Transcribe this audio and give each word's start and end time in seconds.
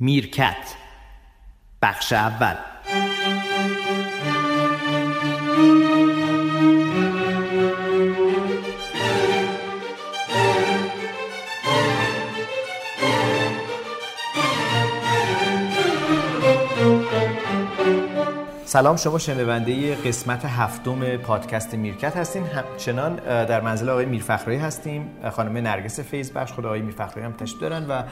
میرکت. 0.00 0.74
بخش 1.82 2.12
اول. 2.12 2.56
سلام 18.68 18.96
شما 18.96 19.18
شنونده 19.18 19.94
قسمت 19.94 20.44
هفتم 20.44 21.16
پادکست 21.16 21.74
میرکت 21.74 22.16
هستین. 22.16 22.42
همچنان 22.42 23.16
در 23.44 23.60
منزل 23.60 23.88
آقای 23.88 24.06
میرفخرایی 24.06 24.58
هستیم. 24.58 25.06
خانم 25.30 25.56
نرگس 25.56 26.00
فیض 26.00 26.30
بخش 26.30 26.52
خود 26.52 26.66
آقای 26.66 26.80
میرفخرایی 26.80 27.26
هم 27.26 27.32
تشریف 27.32 27.60
دارن 27.60 27.86
و 27.86 28.02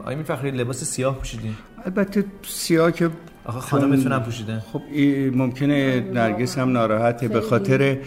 آقای 0.00 0.14
میرفخرایی 0.14 0.50
لباس 0.50 0.84
سیاه 0.84 1.14
پوشیدین؟ 1.14 1.54
البته 1.84 2.24
سیاه 2.42 2.92
که 2.92 3.10
آخه 3.44 3.60
خانمتون 3.60 4.12
هم 4.12 4.22
پوشیدن 4.22 4.62
خب 4.72 4.82
ممکنه 5.36 6.00
نرگس 6.00 6.58
هم 6.58 6.72
ناراحته. 6.72 7.28
به 7.28 7.40
خاطر 7.40 7.98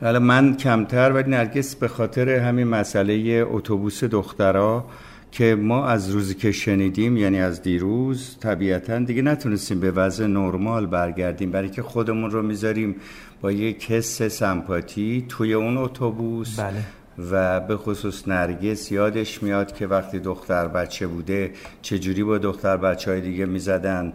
حالا 0.00 0.18
من 0.18 0.56
کمتر 0.56 1.12
ولی 1.12 1.30
نرگس 1.30 1.74
به 1.74 1.88
خاطر 1.88 2.28
همین 2.28 2.66
مسئله 2.66 3.44
اتوبوس 3.50 4.04
دخترها 4.04 4.84
که 5.32 5.54
ما 5.54 5.86
از 5.86 6.10
روزی 6.10 6.34
که 6.34 6.52
شنیدیم 6.52 7.16
یعنی 7.16 7.40
از 7.40 7.62
دیروز 7.62 8.36
طبیعتا 8.40 8.98
دیگه 8.98 9.22
نتونستیم 9.22 9.80
به 9.80 9.90
وضع 9.90 10.26
نرمال 10.26 10.86
برگردیم 10.86 11.50
برای 11.50 11.68
که 11.68 11.82
خودمون 11.82 12.30
رو 12.30 12.42
می‌ذاریم 12.42 12.96
با 13.40 13.52
یک 13.52 13.90
حس 13.90 14.22
سمپاتی 14.22 15.24
توی 15.28 15.54
اون 15.54 15.76
اتوبوس 15.76 16.60
بله. 16.60 16.84
و 17.30 17.60
به 17.60 17.76
خصوص 17.76 18.28
نرگس 18.28 18.92
یادش 18.92 19.42
میاد 19.42 19.74
که 19.74 19.86
وقتی 19.86 20.18
دختر 20.18 20.68
بچه 20.68 21.06
بوده 21.06 21.52
چجوری 21.82 22.24
با 22.24 22.38
دختر 22.38 22.76
بچه 22.76 23.10
های 23.10 23.20
دیگه 23.20 23.46
می‌زدن 23.46 24.12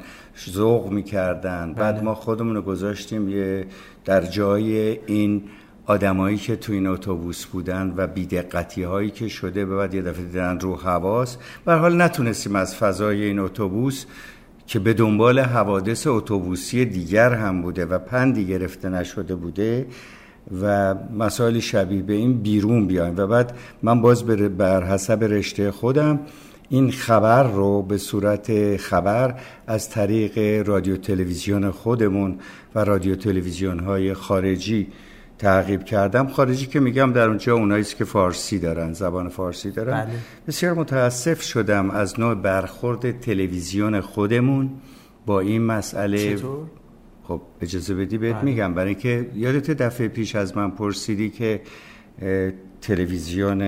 ذوق 0.50 0.92
می‌کردن 0.92 1.66
بله. 1.66 1.74
بعد 1.74 2.04
ما 2.04 2.16
خودمون 2.16 2.56
رو 2.56 2.62
گذاشتیم 2.62 3.30
یه 3.30 3.66
در 4.06 4.22
جای 4.22 5.00
این 5.06 5.44
آدمایی 5.86 6.38
که 6.38 6.56
تو 6.56 6.74
این 6.74 6.88
اتوبوس 6.88 7.46
بودن 7.46 7.94
و 7.98 8.08
بیدقتی 8.08 8.84
هایی 8.84 9.10
که 9.10 9.28
شده 9.28 9.66
به 9.66 9.76
بعد 9.76 9.94
یه 9.94 10.02
دفعه 10.02 10.24
دیدن 10.24 10.60
رو 10.60 10.76
حواس 10.76 11.38
به 11.66 11.74
حال 11.74 12.02
نتونستیم 12.02 12.56
از 12.56 12.76
فضای 12.76 13.24
این 13.24 13.40
اتوبوس 13.40 14.06
که 14.68 14.80
به 14.80 14.94
دنبال 14.94 15.40
حوادث 15.40 16.08
اتوبوسی 16.08 16.86
دیگر 16.86 17.34
هم 17.34 17.62
بوده 17.62 17.86
و 17.86 18.00
پندی 18.00 18.46
گرفته 18.46 18.90
نشده 18.90 19.36
بوده 19.36 19.88
و 20.62 20.96
مسائل 21.18 21.60
شبیه 21.60 22.02
به 22.02 22.14
این 22.14 22.42
بیرون 22.42 22.88
بیایم. 22.88 23.14
و 23.18 23.28
بعد 23.28 23.58
من 23.84 24.02
باز 24.02 24.24
بر 24.58 24.84
حسب 24.84 25.24
رشته 25.24 25.72
خودم 25.72 26.20
این 26.70 26.92
خبر 26.92 27.44
رو 27.44 27.82
به 27.82 27.98
صورت 27.98 28.78
خبر 28.78 29.36
از 29.68 29.90
طریق 29.90 30.68
رادیو 30.68 30.98
تلویزیون 30.98 31.72
خودمون 31.72 32.40
و 32.76 32.80
رادیو 32.80 33.16
تلویزیون 33.16 33.80
های 33.80 34.14
خارجی 34.14 34.88
تعقیب 35.38 35.84
کردم 35.84 36.28
خارجی 36.28 36.66
که 36.66 36.80
میگم 36.80 37.14
در 37.14 37.28
اونجا 37.28 37.54
اونایی 37.56 37.84
که 37.84 38.06
فارسی 38.06 38.60
دارن 38.60 38.94
زبان 38.94 39.30
فارسی 39.30 39.72
دارن 39.72 40.06
بله. 40.06 40.14
بسیار 40.48 40.74
متاسف 40.74 41.42
شدم 41.42 41.90
از 41.90 42.20
نوع 42.20 42.36
برخورد 42.36 43.20
تلویزیون 43.20 44.02
خودمون 44.02 44.70
با 45.26 45.40
این 45.40 45.62
مسئله 45.62 46.36
چطور؟ 46.36 46.68
خب 47.24 47.42
اجازه 47.62 47.96
بدی 47.96 48.18
بهت 48.18 48.36
بله. 48.36 48.46
میگم 48.46 48.74
برای 48.74 48.90
اینکه 48.90 49.30
یادت 49.36 49.72
دفعه 49.72 50.08
پیش 50.08 50.36
از 50.36 50.58
من 50.58 50.72
پرسیدی 50.72 51.30
که 51.30 51.62
تلویزیون 52.82 53.60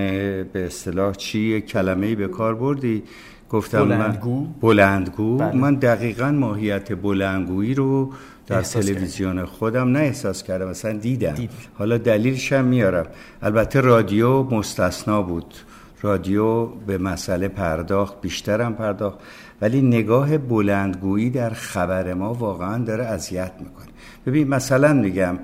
به 0.43 0.65
اصطلاح 0.65 1.13
چی 1.13 1.61
کلمه 1.61 2.07
ای 2.07 2.15
به 2.15 2.27
کار 2.27 2.55
بردی 2.55 3.03
گفتم 3.49 3.89
بلندگو؟ 3.89 4.41
من 4.41 4.53
بلندگو 4.61 5.37
بله. 5.37 5.55
من 5.55 5.75
دقیقا 5.75 6.31
ماهیت 6.31 6.93
بلندگویی 6.93 7.73
رو 7.73 8.13
در. 8.47 8.61
تلویزیون 8.61 9.45
خودم 9.45 9.87
نه 9.87 9.99
احساس 9.99 10.43
کردم 10.43 10.67
مثلا 10.67 10.93
دیدم. 10.93 11.33
دید. 11.33 11.51
حالا 11.73 11.97
دلیلش 11.97 12.53
هم 12.53 12.65
میارم. 12.65 13.05
البته 13.41 13.81
رادیو 13.81 14.43
مستثنا 14.43 15.21
بود. 15.21 15.53
رادیو 16.01 16.65
به 16.65 16.97
مسئله 16.97 17.47
پرداخت 17.47 18.21
بیشترم 18.21 18.75
پرداخت. 18.75 19.17
ولی 19.61 19.81
نگاه 19.81 20.37
بلندگویی 20.37 21.29
در 21.29 21.49
خبر 21.49 22.13
ما 22.13 22.33
واقعا 22.33 22.83
داره 22.83 23.05
اذیت 23.05 23.51
می‌کنه. 23.59 23.87
ببین 24.25 24.47
مثلا 24.47 24.93
میگم 24.93 25.39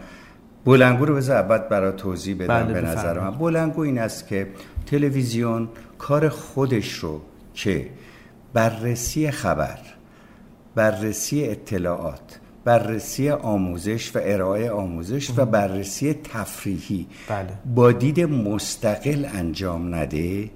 بلندگو 0.65 1.05
رو 1.05 1.15
بذار 1.15 1.37
اول 1.37 1.57
برای 1.57 1.91
توضیح 1.91 2.35
بدم 2.35 2.47
بله، 2.47 2.73
به 2.73 2.81
نظر. 2.81 3.19
من. 3.19 3.31
بلندگو 3.31 3.81
این 3.81 3.99
است 3.99 4.27
که 4.27 4.47
تلویزیون 4.85 5.69
کار 5.97 6.29
خودش 6.29 6.93
رو 6.93 7.21
که 7.53 7.89
بررسی 8.53 9.31
خبر 9.31 9.79
بررسی 10.75 11.47
اطلاعات. 11.47 12.39
بررسی 12.65 13.29
آموزش 13.29 14.15
و 14.15 14.19
ارائه 14.23 14.71
آموزش 14.71 15.29
و 15.37 15.45
بررسی 15.45 16.13
تفریحی 16.13 17.07
بله. 17.29 17.49
با 17.75 17.91
دید 17.91 18.19
مستقل 18.19 19.25
انجام 19.25 19.95
نده 19.95 20.49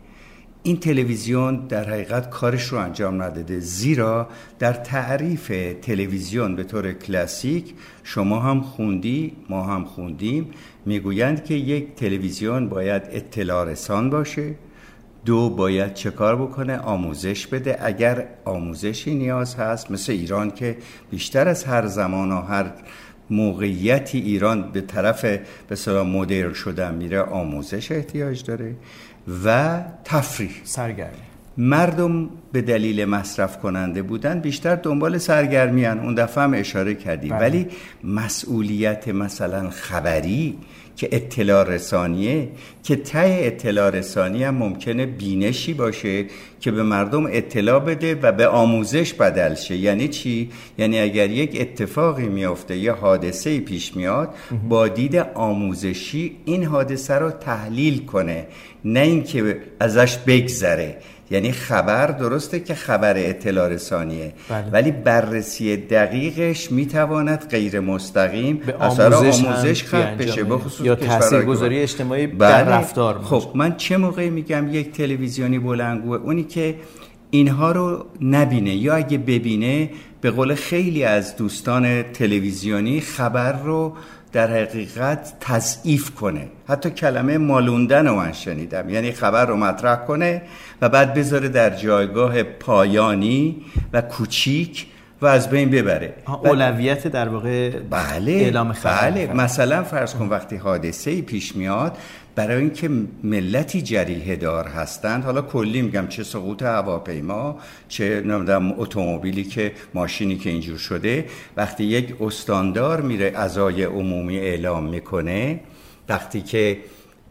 این 0.63 0.79
تلویزیون 0.79 1.68
در 1.68 1.90
حقیقت 1.90 2.29
کارش 2.29 2.63
رو 2.63 2.78
انجام 2.78 3.23
نداده. 3.23 3.59
زیرا 3.59 4.28
در 4.59 4.73
تعریف 4.73 5.47
تلویزیون 5.81 6.56
به 6.56 6.63
طور 6.63 6.94
کلاسیک 6.94 7.73
شما 8.03 8.39
هم 8.39 8.62
خوندی 8.62 9.34
ما 9.50 9.63
هم 9.63 9.85
خوندیم 9.85 10.51
می‌گویند 10.85 11.45
که 11.45 11.53
یک 11.53 11.95
تلویزیون 11.95 12.69
باید 12.69 13.01
اطلاع 13.12 13.66
رسان 13.66 14.09
باشه. 14.09 14.56
دو 15.28 15.50
باید 15.50 15.94
چه 15.94 16.12
کار 16.12 16.36
بکنه؟ 16.36 16.78
آموزش 16.78 17.48
بده. 17.48 17.78
اگر 17.82 18.26
آموزشی 18.46 19.16
نیاز 19.16 19.56
هست 19.56 19.92
مثل 19.92 20.12
ایران 20.12 20.52
که 20.52 20.78
بیشتر 21.12 21.48
از 21.48 21.64
هر 21.64 21.86
زمان 21.86 22.32
و 22.32 22.42
هر 22.42 22.66
موقعیتی 23.30 24.20
ایران 24.20 24.72
به 24.72 24.82
طرف 24.82 25.26
به 25.68 26.04
مدرن 26.04 26.54
شدن 26.54 26.96
میره 26.96 27.22
آموزش 27.22 27.92
احتیاج 27.92 28.44
داره 28.44 28.76
و 29.46 29.80
تفریح. 30.04 30.52
سرگرمی. 30.64 31.18
مردم 31.58 32.30
به 32.52 32.62
دلیل 32.62 33.06
مصرف 33.06 33.58
کننده 33.58 34.02
بودن 34.02 34.40
بیشتر 34.40 34.76
دنبال 34.76 35.18
سرگرمیان 35.18 36.00
اون 36.00 36.16
دفعه 36.16 36.44
هم 36.44 36.54
اشاره 36.54 36.96
کردیم. 36.96 37.30
بله. 37.30 37.40
ولی 37.40 37.68
مسئولیت 38.04 39.08
مثلا 39.08 39.70
خبری 39.70 40.58
که 40.97 41.09
اطلاع 41.12 41.63
رسانیه 41.63 42.50
که 42.84 42.96
ته 42.96 43.40
اطلاع 43.41 43.90
رسانی 43.90 44.44
هم 44.44 44.56
ممکنه 44.56 45.06
بینشی 45.06 45.74
باشه 45.74 46.25
که 46.59 46.72
به 46.72 46.84
مردم 46.84 47.25
اطلاع 47.25 47.80
بده 47.80 48.16
و 48.16 48.31
به 48.31 48.47
آموزش 48.47 49.13
بدل 49.13 49.56
شه. 49.56 49.75
یعنی 49.75 50.07
چی؟ 50.07 50.50
یعنی 50.78 51.00
اگر 51.00 51.30
یک 51.30 51.57
اتفاقی 51.62 52.28
میافته 52.28 52.78
یه 52.78 52.91
حادثه 52.91 53.59
پیش 53.59 53.96
میاد 53.96 54.30
با 54.69 54.88
دید 54.88 55.16
آموزشی 55.16 56.36
این 56.46 56.63
حادثه 56.63 57.13
رو 57.13 57.31
تحلیل 57.31 58.06
کنه 58.06 58.47
نه 58.86 59.00
اینکه 59.00 59.57
ازش 59.80 60.18
بگذره. 60.18 60.97
یعنی 61.32 61.52
خبر 61.52 62.08
درسته 62.08 62.60
که 62.60 62.76
خبر 62.76 63.14
اطلاع 63.18 63.70
رسانیه 63.70 64.34
بله. 64.50 64.70
ولی 64.72 64.92
بررسی 64.92 65.78
دقیقش 65.78 66.72
می‌تواند 66.72 67.48
غیر 67.50 67.80
مستقیم 67.80 68.58
به 68.58 68.84
اثر 68.84 69.14
آموزش 69.14 69.84
بیانجامه. 69.84 70.16
بشه 70.16 70.44
به 70.44 70.58
خصوص 70.58 70.86
یا 70.86 70.96
تاثیرگذاری 70.96 71.80
اجتماعی 71.80 72.28
بله. 72.28 72.38
در 72.38 72.64
رفتار 72.64 73.20
خب 73.24 73.44
من 73.56 73.76
چه 73.76 73.98
موقعی 73.98 74.30
میگم 74.30 74.74
یک 74.74 74.92
تلویزیونی 74.92 75.60
بلندگوه 75.60 76.18
اونی 76.18 76.44
که 76.44 76.76
اینها 77.30 77.72
رو 77.72 78.06
نبینه 78.22 78.76
یا 78.76 78.96
اگه 78.96 79.18
ببینه 79.18 79.90
به 80.22 80.32
قول 80.32 80.56
خیلی 80.56 81.04
از 81.04 81.36
دوستان 81.36 82.04
تلویزیونی 82.04 83.02
خبر 83.02 83.52
رو 83.52 83.94
در 84.38 84.52
حقیقت 84.52 85.34
تضعیف 85.40 86.16
کنه. 86.16 86.48
حتی 86.68 86.90
کلمه 86.90 87.38
مالوندن 87.38 88.08
رو 88.08 88.16
من 88.16 88.31
شنیدم. 88.31 88.90
یعنی 88.90 89.12
خبر 89.12 89.46
رو 89.46 89.56
مطرح 89.56 89.96
کنه 89.96 90.42
و 90.81 90.90
بعد 90.90 91.14
بذاره 91.14 91.50
در 91.50 91.70
جایگاه 91.70 92.44
پایانی 92.44 93.62
و 93.94 94.02
کوچیک 94.02 94.88
و 95.22 95.25
از 95.25 95.50
بین 95.50 95.69
ببره. 95.69 96.13
اولویت 96.28 97.07
در 97.07 97.30
واقع 97.30 97.80
بله 97.80 98.31
اعلام 98.31 98.74
خبر. 98.74 99.12
بله. 99.12 99.34
مثلا 99.34 99.84
فرض 99.84 100.13
کن 100.13 100.28
وقتی 100.28 100.56
حادثه 100.56 101.12
ای 101.12 101.22
پیش 101.22 101.56
میاد 101.56 101.98
برای 102.38 102.57
اینکه 102.57 102.89
ملتی 103.24 103.81
جریحه 103.81 104.36
دار 104.36 104.68
هستند 104.68 105.24
حالا 105.24 105.42
کلی 105.42 105.81
میگم 105.81 106.07
چه 106.07 106.24
سقوط 106.24 106.63
هواپیما 106.63 107.60
چه 107.88 108.22
نمی‌دونم 108.25 108.80
اتومبیلی 108.80 109.44
که 109.44 109.72
ماشینی 109.94 110.38
که 110.38 110.50
اینجور 110.50 110.78
شده 110.78 111.25
وقتی 111.57 111.84
یک 111.84 112.22
استاندار 112.22 113.01
میره 113.01 113.31
ازای 113.36 113.84
عمومی 113.84 114.38
اعلام 114.38 114.84
می‌کنه 114.84 115.60
وقتی 116.10 116.42
که 116.42 116.78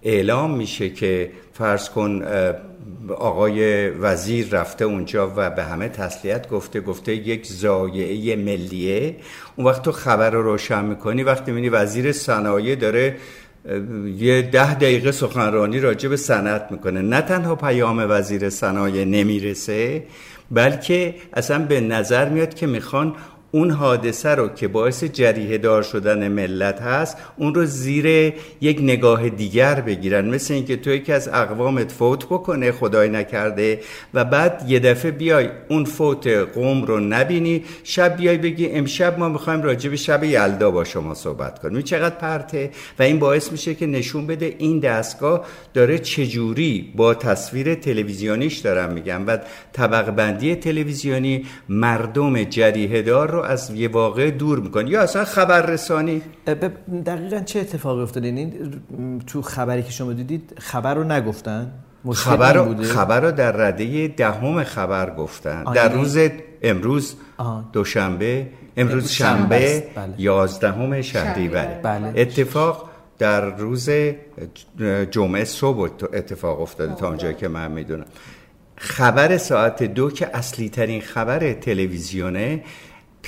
اعلام 0.03 0.57
میشه 0.57 0.91
که 0.91 1.31
فرض 1.53 1.91
کن 1.91 2.23
آقای 3.19 3.91
وزیر 3.91 4.49
رفته 4.51 4.85
اونجا 4.85 5.33
و 5.37 5.51
به 5.51 5.65
همه 5.65 5.89
تسلیت 5.89 6.49
گفته 6.49 6.81
گفته 6.81 7.15
یک 7.15 7.47
زایعه 7.47 8.37
ملیه 8.37 9.17
اون 9.57 9.67
وقت 9.67 9.83
تو 9.83 9.93
خبر 9.93 10.31
رو 10.31 10.43
روشن 10.43 10.85
می‌کنی 10.85 11.23
وقتی 11.23 11.51
می‌بینی 11.53 11.69
وزیر 11.69 12.13
صنایع 12.13 12.75
داره 12.75 13.17
یه 14.17 14.43
ده 14.43 14.75
دقیقه 14.75 15.13
سخنرانی 15.13 15.81
راجع 15.81 16.09
به 16.09 16.17
صنعت 16.17 16.67
می‌کنه. 16.71 17.03
نه 17.03 17.21
تنها 17.21 17.55
پیام 17.55 18.07
وزیر 18.09 18.51
صنایع 18.51 19.05
نمی‌رسه 19.05 20.03
بلکه 20.51 21.15
اصلا 21.33 21.59
به 21.59 21.81
نظر 21.81 22.29
میاد 22.29 22.55
که 22.55 22.67
می‌خوان 22.67 23.15
اون 23.57 23.71
حادثه 23.71 24.29
رو 24.29 24.49
که 24.49 24.69
باعث 24.69 25.05
جریه 25.05 25.59
دار 25.59 25.83
شدن 25.83 26.29
ملت 26.29 26.81
هست 26.81 27.17
اون 27.37 27.55
رو 27.55 27.65
زیر 27.65 28.07
یک 28.61 28.79
نگاه 28.83 29.29
دیگر 29.29 29.81
بگیرن. 29.81 30.29
مثل 30.29 30.55
اینکه 30.55 30.77
تو 30.77 30.91
یکی 30.91 31.13
از 31.13 31.29
اقوامت 31.29 31.93
فوت 31.93 32.27
بکنه 32.27 32.73
خدای 32.73 33.09
نکرده 33.09 33.81
و 34.15 34.25
بعد 34.25 34.65
یه 34.69 34.79
دفعه 34.79 35.11
بیای 35.11 35.49
اون 35.69 35.85
فوت 35.85 36.27
قوم 36.27 36.85
رو 36.85 37.01
نبینی 37.01 37.65
شب 37.85 38.17
بیای 38.17 38.39
بگی 38.39 38.67
امشب 38.67 39.19
ما 39.19 39.29
می‌خوایم 39.29 39.63
راجع 39.63 39.91
به 39.91 39.97
شب 39.97 40.25
یلدا 40.25 40.71
با 40.71 40.85
شما 40.85 41.15
صحبت 41.15 41.59
کنیم. 41.59 41.83
چقدر 41.83 42.15
پرته؟ 42.15 42.71
و 42.99 43.03
این 43.03 43.19
باعث 43.19 43.53
میشه 43.53 43.75
که 43.75 43.87
نشون 43.87 44.27
بده 44.27 44.55
این 44.59 44.79
دستگاه 44.79 45.45
داره 45.75 45.99
چجوری 45.99 46.93
با 46.97 47.15
تصویر 47.15 47.75
تلویزیونیش 47.75 48.59
دارم 48.59 48.93
میگم 48.93 49.27
و 49.27 49.39
طبق 49.73 50.11
بندی 50.11 50.55
تلویزیونی 50.55 51.45
مردم 51.69 52.45
جریه 52.45 53.03
دار 53.03 53.31
رو 53.31 53.46
از 53.47 53.71
یه 53.71 53.89
واقع 53.89 54.31
دور 54.31 54.61
می‌کنه 54.61 54.91
یا 54.91 55.03
اصلا 55.03 55.25
خبررسانی؟ 55.25 56.23
دقیقا 57.07 57.41
چه 57.41 57.61
اتفاقی 57.61 58.03
افتاده؟ 58.03 58.29
این 58.29 59.23
تو 59.27 59.43
خبری 59.43 59.83
که 59.83 59.91
شما 59.91 60.13
دیدید 60.13 60.53
خبر 60.59 60.95
رو 60.95 61.05
نگفتن؟ 61.05 61.73
خبر 62.15 62.53
رو, 62.53 62.83
خبر 62.83 63.21
رو 63.21 63.33
در 63.33 63.53
رده 63.53 64.09
دهم 64.09 64.65
خبر 64.65 65.15
گفتن. 65.15 65.65
در 65.65 65.91
یعنی 65.91 65.95
روز 65.95 66.19
امروز 66.63 67.15
دوشنبه 67.73 68.47
امروز 68.77 69.11
شنبه. 69.11 69.85
بله. 69.95 70.15
یازدهم 70.19 71.03
شهریور 71.03 71.67
بله. 71.83 72.13
اتفاق 72.17 72.91
در 73.19 73.57
روز 73.57 73.91
جمعه 75.11 75.45
صبح 75.45 75.91
اتفاق 76.13 76.61
افتاده 76.61 76.95
تا 76.95 77.09
اونجایی 77.09 77.35
که 77.35 77.49
من 77.49 77.73
می‌دونم. 77.73 78.07
خبر 78.77 79.39
ساعت 79.39 79.83
دو 79.83 80.11
که 80.11 80.37
اصلی 80.37 80.69
ترین 80.69 81.01
خبر 81.01 81.53
تلویزیونه 81.53 82.63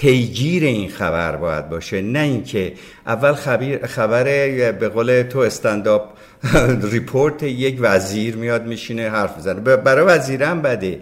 پیگیر 0.01 0.65
این 0.65 0.89
خبر 0.89 1.37
باید 1.37 1.69
باشه 1.69 2.03
نه 2.03 2.19
اینکه 2.19 2.73
اول 3.07 3.33
خبر 3.33 3.87
خبر 3.87 4.25
به 4.73 4.89
قول 4.89 5.23
تو 5.23 5.39
استنداپ 5.39 6.03
ریپورت 6.93 7.43
یک 7.43 7.77
وزیر 7.81 8.37
میاد 8.37 8.67
میشینه 8.67 9.11
حرف 9.11 9.39
بزنه 9.39 9.61
برای 9.61 10.05
وزیرم 10.07 10.63
بده. 10.63 11.01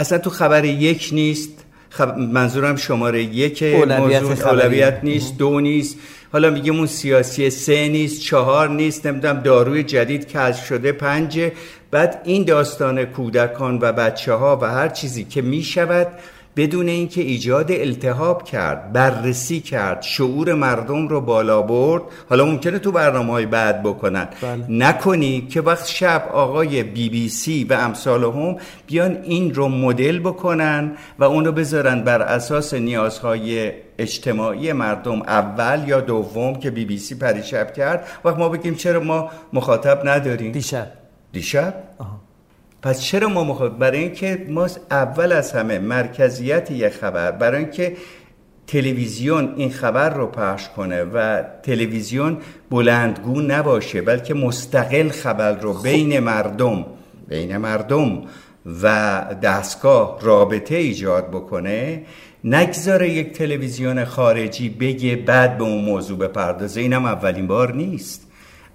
اصلا 0.00 0.18
تو 0.18 0.30
خبر 0.30 0.64
یک 0.64 1.08
نیست. 1.12 1.50
خب 1.90 2.18
منظورم 2.18 2.76
شماره 2.76 3.22
یک 3.22 3.62
موضوع 3.62 4.48
اولویت 4.48 5.00
نیست 5.02 5.38
دو 5.38 5.60
نیست. 5.60 5.96
حالا 6.32 6.50
میگیم 6.50 6.76
اون 6.76 6.86
سیاسی 6.86 7.50
سه 7.50 7.88
نیست 7.88 8.20
چهار 8.20 8.68
نیست 8.68 9.06
نمی‌دونم 9.06 9.40
داروی 9.40 9.82
جدید 9.82 10.28
کشف 10.28 10.66
شده 10.66 10.92
پنجه. 10.92 11.52
بعد 11.90 12.20
این 12.24 12.44
داستان 12.44 13.04
کودکان 13.04 13.78
و 13.82 13.92
بچه 13.92 14.32
ها 14.32 14.58
و 14.62 14.64
هر 14.64 14.88
چیزی 14.88 15.24
که 15.24 15.42
می‌شود 15.42 16.06
بدون 16.56 16.88
اینکه 16.88 17.20
ایجاد 17.20 17.72
التهاب 17.72 18.44
کرد 18.44 18.92
بررسی 18.92 19.60
کرد 19.60 20.02
شعور 20.02 20.54
مردم 20.54 21.08
رو 21.08 21.20
بالا 21.20 21.62
برد 21.62 22.02
حالا 22.28 22.44
ممکنه 22.44 22.78
تو 22.78 22.92
برنامه 22.92 23.32
های 23.32 23.46
بعد 23.46 23.82
بکنن 23.82 24.28
بله. 24.42 24.66
نکنی 24.68 25.46
که 25.50 25.60
وقت 25.60 25.86
شب 25.86 26.28
آقای 26.32 26.82
بی 26.82 27.08
بی 27.08 27.28
سی 27.28 27.64
و 27.64 27.72
امثال 27.72 28.24
هم 28.24 28.56
بیان 28.86 29.18
این 29.22 29.54
رو 29.54 29.68
مدل 29.68 30.18
بکنن 30.18 30.92
و 31.18 31.24
اون 31.24 31.44
رو 31.44 31.52
بذارن 31.52 32.04
بر 32.04 32.22
اساس 32.22 32.74
نیازهای 32.74 33.72
اجتماعی 33.98 34.72
مردم 34.72 35.22
اول 35.22 35.88
یا 35.88 36.00
دوم 36.00 36.54
که 36.54 36.70
بی 36.70 36.84
بی 36.84 36.98
سی 36.98 37.14
پریشب 37.14 37.72
کرد 37.72 38.08
وقت 38.24 38.38
ما 38.38 38.48
بگیم 38.48 38.74
چرا 38.74 39.00
ما 39.00 39.30
مخاطب 39.52 40.08
نداریم 40.08 40.52
دیشب 40.52 40.92
دیشب؟ 41.32 41.74
آها. 41.98 42.25
پس 42.82 43.00
چرا 43.00 43.28
ما 43.28 43.44
مخاطب 43.44 43.78
برای 43.78 43.98
اینکه 43.98 44.46
ما 44.48 44.66
اول 44.90 45.32
از 45.32 45.52
همه 45.52 45.78
مرکزیت 45.78 46.70
یک 46.70 46.92
خبر 46.92 47.30
برای 47.30 47.58
اینکه 47.58 47.96
تلویزیون 48.66 49.54
این 49.56 49.70
خبر 49.70 50.10
رو 50.10 50.26
پخش 50.26 50.68
کنه 50.68 51.04
و 51.04 51.42
تلویزیون 51.62 52.38
بلندگو 52.70 53.40
نباشه 53.40 54.02
بلکه 54.02 54.34
مستقل 54.34 55.08
خبر 55.08 55.52
رو 55.52 55.72
خب. 55.72 55.82
بین 55.82 56.18
مردم 56.18 56.86
بین 57.28 57.56
مردم 57.56 58.22
و 58.82 59.24
دستگاه 59.42 60.18
رابطه 60.22 60.74
ایجاد 60.74 61.28
بکنه 61.30 62.02
نگذاره 62.44 63.10
یک 63.10 63.32
تلویزیون 63.32 64.04
خارجی 64.04 64.68
بگه 64.68 65.16
بعد 65.16 65.58
به 65.58 65.64
اون 65.64 65.84
موضوع 65.84 66.18
بپردازه 66.18 66.80
اینم 66.80 67.04
اولین 67.04 67.46
بار 67.46 67.74
نیست 67.74 68.25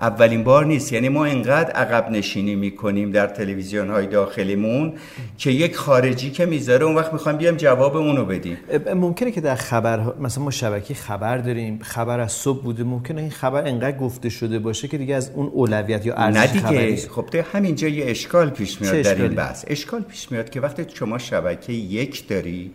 اولین 0.01 0.43
بار 0.43 0.65
نیست. 0.65 0.93
یعنی 0.93 1.09
ما 1.09 1.25
انقدر 1.25 1.71
عقب 1.71 2.11
نشینی 2.11 2.55
می‌کنیم 2.55 3.11
در 3.11 3.27
تلویزیون 3.27 3.89
های 3.89 4.07
داخلیمون 4.07 4.93
که 5.37 5.51
یک 5.51 5.75
خارجی 5.75 6.29
که 6.31 6.45
می‌ذاره 6.45 6.85
اون 6.85 6.95
وقت 6.95 7.13
می‌خوایم 7.13 7.37
بیام 7.37 7.55
جواب 7.55 7.95
اونو 7.95 8.25
بدیم. 8.25 8.57
ممکنه 8.95 9.31
که 9.31 9.41
در 9.41 9.55
خبر 9.55 9.99
مثلا 10.19 10.43
ما 10.43 10.51
شبکه 10.51 10.93
خبر 10.93 11.37
داریم 11.37 11.79
خبر 11.81 12.19
از 12.19 12.31
صبح 12.31 12.63
بوده 12.63 12.83
ممکنه 12.83 13.21
این 13.21 13.29
خبر 13.29 13.67
انقدر 13.67 13.97
گفته 13.97 14.29
شده 14.29 14.59
باشه 14.59 14.87
که 14.87 14.97
دیگه 14.97 15.15
از 15.15 15.31
اون 15.35 15.47
اولویت 15.47 16.05
یا 16.05 16.15
ارزش 16.15 16.55
نه 16.55 16.71
دیگه. 16.71 17.07
خب 17.07 17.25
همینجا 17.53 17.87
یه 17.87 18.05
اشکال 18.07 18.49
پیش 18.49 18.81
میاد 18.81 19.01
در 19.01 19.21
این 19.21 19.35
بحث. 19.35 19.65
اشکال 19.67 20.01
پیش 20.01 20.31
میاد 20.31 20.49
که 20.49 20.61
وقتی 20.61 20.85
شما 20.93 21.17
شبکه 21.17 21.73
یک 21.73 22.27
داری 22.27 22.71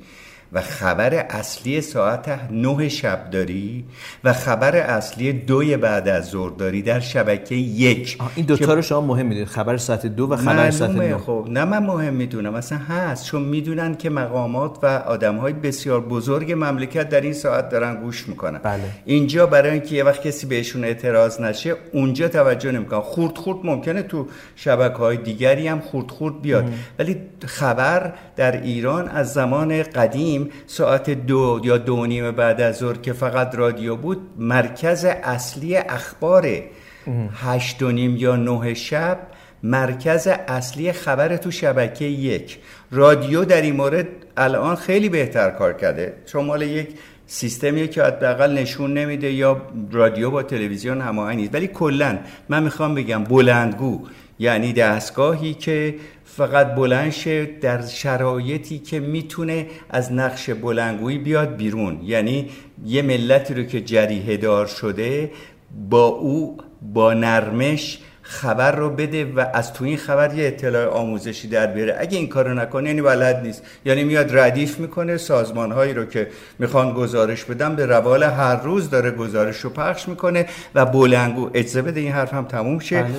و 0.53 0.61
خبر 0.61 1.15
اصلی 1.15 1.81
ساعت 1.81 2.41
نه 2.51 2.89
شب 2.89 3.31
داری 3.31 3.85
و 4.25 4.33
خبر 4.33 4.77
اصلی 4.77 5.33
دوی 5.33 5.77
بعد 5.77 6.09
از 6.09 6.31
ظهر 6.31 6.51
داری 6.51 6.83
در 6.83 7.01
شبکه 7.01 7.55
یک 7.55 8.19
این 8.35 8.47
دوتا 8.47 8.75
رو 8.75 8.83
شما 8.83 9.01
مهم 9.01 9.27
می‌دونید. 9.27 9.49
خبر 9.49 9.77
ساعت 9.77 10.07
دو 10.07 10.27
و 10.31 10.37
خبر 10.37 10.71
ساعت 10.71 10.91
نه. 10.91 11.19
خب. 11.19 11.47
نه 11.51 11.65
من 11.65 11.79
مهم 11.79 12.15
می‌دونم. 12.15 12.55
مثلا 12.55 12.79
هست. 12.79 13.25
چون 13.25 13.43
می‌دونن 13.43 13.95
که 13.95 14.11
مقامات 14.11 14.79
و 14.83 14.87
آدم 14.87 15.37
های 15.37 15.53
بسیار 15.53 16.01
بزرگ 16.01 16.53
مملکت 16.53 17.09
در 17.09 17.21
این 17.21 17.33
ساعت 17.33 17.69
دارن 17.69 17.95
گوش 17.95 18.29
می‌کنن. 18.29 18.59
بله. 18.59 18.81
اینجا 19.05 19.47
برای 19.47 19.71
اینکه 19.71 19.95
یه 19.95 20.05
وقت 20.05 20.27
کسی 20.27 20.47
بهشون 20.47 20.85
اعتراض 20.85 21.41
نشه 21.41 21.75
اونجا 21.93 22.29
توجه 22.29 22.73
نمی‌کنن. 22.73 23.01
خورد 23.01 23.39
خورد 23.39 23.59
ممکنه 23.65 24.03
تو 24.03 24.27
شبکه 24.57 24.99
های 24.99 25.17
دیگری 25.17 25.69
هم 25.69 25.81
خورد 25.81 26.11
خورد 26.11 26.43
بیاد. 26.43 26.65
ولی 26.99 27.17
خبر 27.47 28.13
در 28.37 28.61
ایران 28.63 29.09
از 29.09 29.33
زمان 29.33 29.83
قدیم 29.83 30.36
ساعت 30.67 31.11
دو 31.11 31.61
یا 31.65 31.79
دو 31.79 32.07
نیم 32.07 32.31
بعد 32.31 32.61
از 32.61 32.77
ظهر 32.77 32.97
که 32.97 33.13
فقط 33.13 33.55
رادیو 33.55 33.97
بود 33.97 34.19
مرکز 34.39 35.05
اصلی 35.05 35.77
اخبار 35.77 36.47
هشت 37.35 37.83
و 37.83 37.91
نیم 37.91 38.17
یا 38.17 38.37
نه 38.37 38.75
شب 38.75 39.19
مرکز 39.63 40.29
اصلی 40.49 40.93
خبر 40.93 41.37
تو 41.37 41.51
شبکه 41.51 42.05
یک. 42.05 42.59
رادیو 42.91 43.45
در 43.45 43.63
این 43.63 43.77
مورد 43.77 44.09
الان 44.37 44.77
خیلی 44.77 45.09
بهتر 45.09 45.51
کار 45.51 45.73
کرده. 45.73 46.15
چون 46.27 46.45
مال 46.45 46.63
یک 46.63 46.89
سیستمیه 47.27 47.89
که 47.89 48.03
حداقل 48.03 48.53
نشون 48.53 48.95
نمیده 48.95 49.33
یا 49.33 49.63
رادیو 49.93 50.31
با 50.31 50.43
تلویزیون 50.43 51.01
هماهنگ 51.01 51.37
نیست. 51.39 51.55
ولی 51.55 51.67
کلا 51.67 52.19
من 52.49 52.63
می‌خوام 52.63 52.95
بگم 52.95 53.25
بلندگو 53.25 54.07
یعنی 54.39 54.73
دستگاهی 54.73 55.55
که 55.55 55.95
فقط 56.25 56.75
بلند 56.75 57.11
شه 57.11 57.45
در 57.45 57.87
شرایطی 57.87 58.79
که 58.79 59.01
می‌تونه 59.01 59.67
از 59.91 60.13
نقش 60.13 60.51
بلندگویی 60.51 61.19
بیاد 61.19 61.57
بیرون. 61.57 62.01
یعنی 62.05 62.49
یه 62.87 63.03
ملتی 63.03 63.55
رو 63.55 63.63
که 63.63 63.81
جریه 63.81 64.37
دار 64.37 64.67
شده 64.67 65.31
با 65.91 66.07
او 66.07 66.57
با 66.83 67.15
نرمش 67.15 67.99
خبر 68.29 68.73
رو 68.73 68.91
بده 68.91 69.25
و 69.25 69.45
از 69.55 69.73
تو 69.73 69.85
این 69.85 69.97
خبر 69.97 70.35
یه 70.35 70.47
اطلاع 70.47 70.87
آموزشی 70.87 71.49
در 71.49 71.67
بیاره. 71.67 71.97
اگه 71.99 72.19
این 72.19 72.29
کارو 72.29 72.55
نکنه 72.55 72.89
یعنی 72.89 73.03
بلد 73.03 73.43
نیست. 73.43 73.63
یعنی 73.85 74.05
میاد 74.05 74.39
ردیف 74.39 74.79
می‌کنه 74.79 75.17
سازمان 75.17 75.73
هایی 75.73 75.95
رو 75.95 76.05
که 76.05 76.29
می‌خوان 76.59 76.93
گزارش 76.93 77.45
بدن 77.45 77.77
به 77.77 77.87
روال 77.87 78.23
هر 78.23 78.63
روز 78.63 78.91
داره 78.91 79.11
گزارش 79.11 79.61
رو 79.61 79.71
پخش 79.71 80.09
می‌کنه 80.09 80.47
و 80.75 80.87
بلنگو 80.87 81.51
اجازه 81.55 81.83
بده 81.83 82.01
این 82.01 82.13
حرف 82.13 82.35
هم 82.35 82.45
تموم 82.45 82.79
شه. 82.79 83.03
بله. 83.03 83.13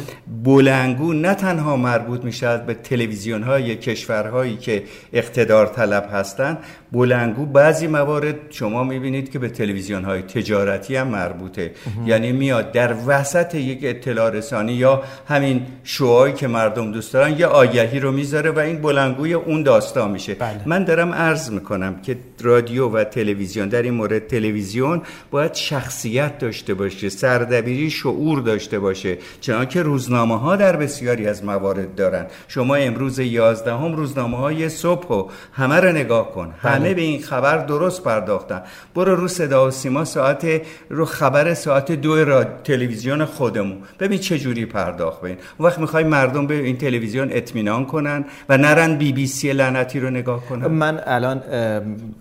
بلنگو 0.43 1.13
نه 1.13 1.33
تنها 1.33 1.77
مربوط 1.77 2.23
میشه 2.23 2.57
به 2.57 2.73
تلویزیون 2.73 3.43
های 3.43 3.75
کشورهایی 3.75 4.57
که 4.57 4.83
اقتدار 5.13 5.65
طلب 5.65 6.09
هستن 6.11 6.57
بلنگو 6.91 7.45
بعضی 7.45 7.87
موارد 7.87 8.35
شما 8.49 8.83
می‌بینید 8.83 9.31
که 9.31 9.39
به 9.39 9.49
تلویزیون 9.49 10.03
های 10.03 10.21
تجارتی 10.21 10.95
هم 10.95 11.07
مربوطه. 11.07 11.71
یعنی 12.05 12.31
میاد 12.31 12.71
در 12.71 12.95
وسط 13.07 13.55
یک 13.55 13.79
اطلاع 13.83 14.29
رسانی 14.29 14.73
یا 14.73 14.96
همین 15.27 15.65
شوهایی 15.83 16.33
که 16.33 16.47
مردم 16.47 16.91
دوست 16.91 17.13
دارن 17.13 17.39
یه 17.39 17.45
آگهی 17.45 17.99
رو 17.99 18.11
می‌ذاره 18.11 18.51
و 18.51 18.59
این 18.59 18.81
بلنگوی 18.81 19.33
اون 19.33 19.63
داستان 19.63 20.11
میشه 20.11 20.33
بله. 20.33 20.61
من 20.65 20.83
دارم 20.83 21.13
عرض 21.13 21.51
می‌کنم 21.51 22.01
که 22.01 22.17
رادیو 22.41 22.89
و 22.89 23.03
تلویزیون. 23.03 23.69
در 23.69 23.81
این 23.81 23.93
مورد 23.93 24.27
تلویزیون 24.27 25.01
باید 25.31 25.53
شخصیت 25.53 26.39
داشته 26.39 26.73
باشه 26.73 27.09
سردبیری 27.09 27.89
شعور 27.89 28.41
داشته 28.41 28.79
باشه. 28.79 29.17
چنانکه 29.41 29.83
روزنامه 29.83 30.39
ها 30.39 30.55
در 30.55 30.75
بسیاری 30.75 31.27
از 31.27 31.45
موارد 31.45 31.95
دارن. 31.95 32.25
شما 32.47 32.75
امروز 32.75 33.19
11 33.19 33.73
هم 33.73 33.95
روزنامه 33.95 34.37
های 34.37 34.69
صبح 34.69 35.07
و 35.07 35.27
همه 35.53 35.75
رو 35.75 35.91
نگاه 35.91 36.31
کن. 36.31 36.53
همه 36.61 36.93
به 36.93 37.01
این 37.01 37.21
خبر 37.21 37.57
درست 37.57 38.03
پرداختن. 38.03 38.61
برو 38.95 39.15
رو 39.15 39.27
صدا 39.27 39.67
و 39.67 39.71
سیما 39.71 40.05
ساعت 40.05 40.61
رو 40.89 41.05
خبر 41.05 41.53
ساعت 41.53 41.91
دو 41.91 42.25
را 42.25 42.43
تلویزیون 42.43 43.25
خودمون. 43.25 43.77
ببین 43.99 44.19
چه 44.19 44.39
جوری 44.39 44.65
پرداخت 44.65 45.21
به 45.21 45.27
این. 45.27 45.37
وقت 45.59 45.79
می‌خوای 45.79 46.03
مردم 46.03 46.47
به 46.47 46.53
این 46.53 46.77
تلویزیون 46.77 47.29
اطمینان 47.31 47.85
کنن 47.85 48.25
و 48.49 48.57
نرن 48.57 48.97
بی 48.97 49.11
بی 49.11 49.27
سی 49.27 49.53
لعنتی 49.53 49.99
رو 49.99 50.09
نگاه 50.09 50.45
کنن؟ 50.45 50.67
من 50.67 51.01
الان 51.05 51.41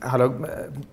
حالا 0.06 0.30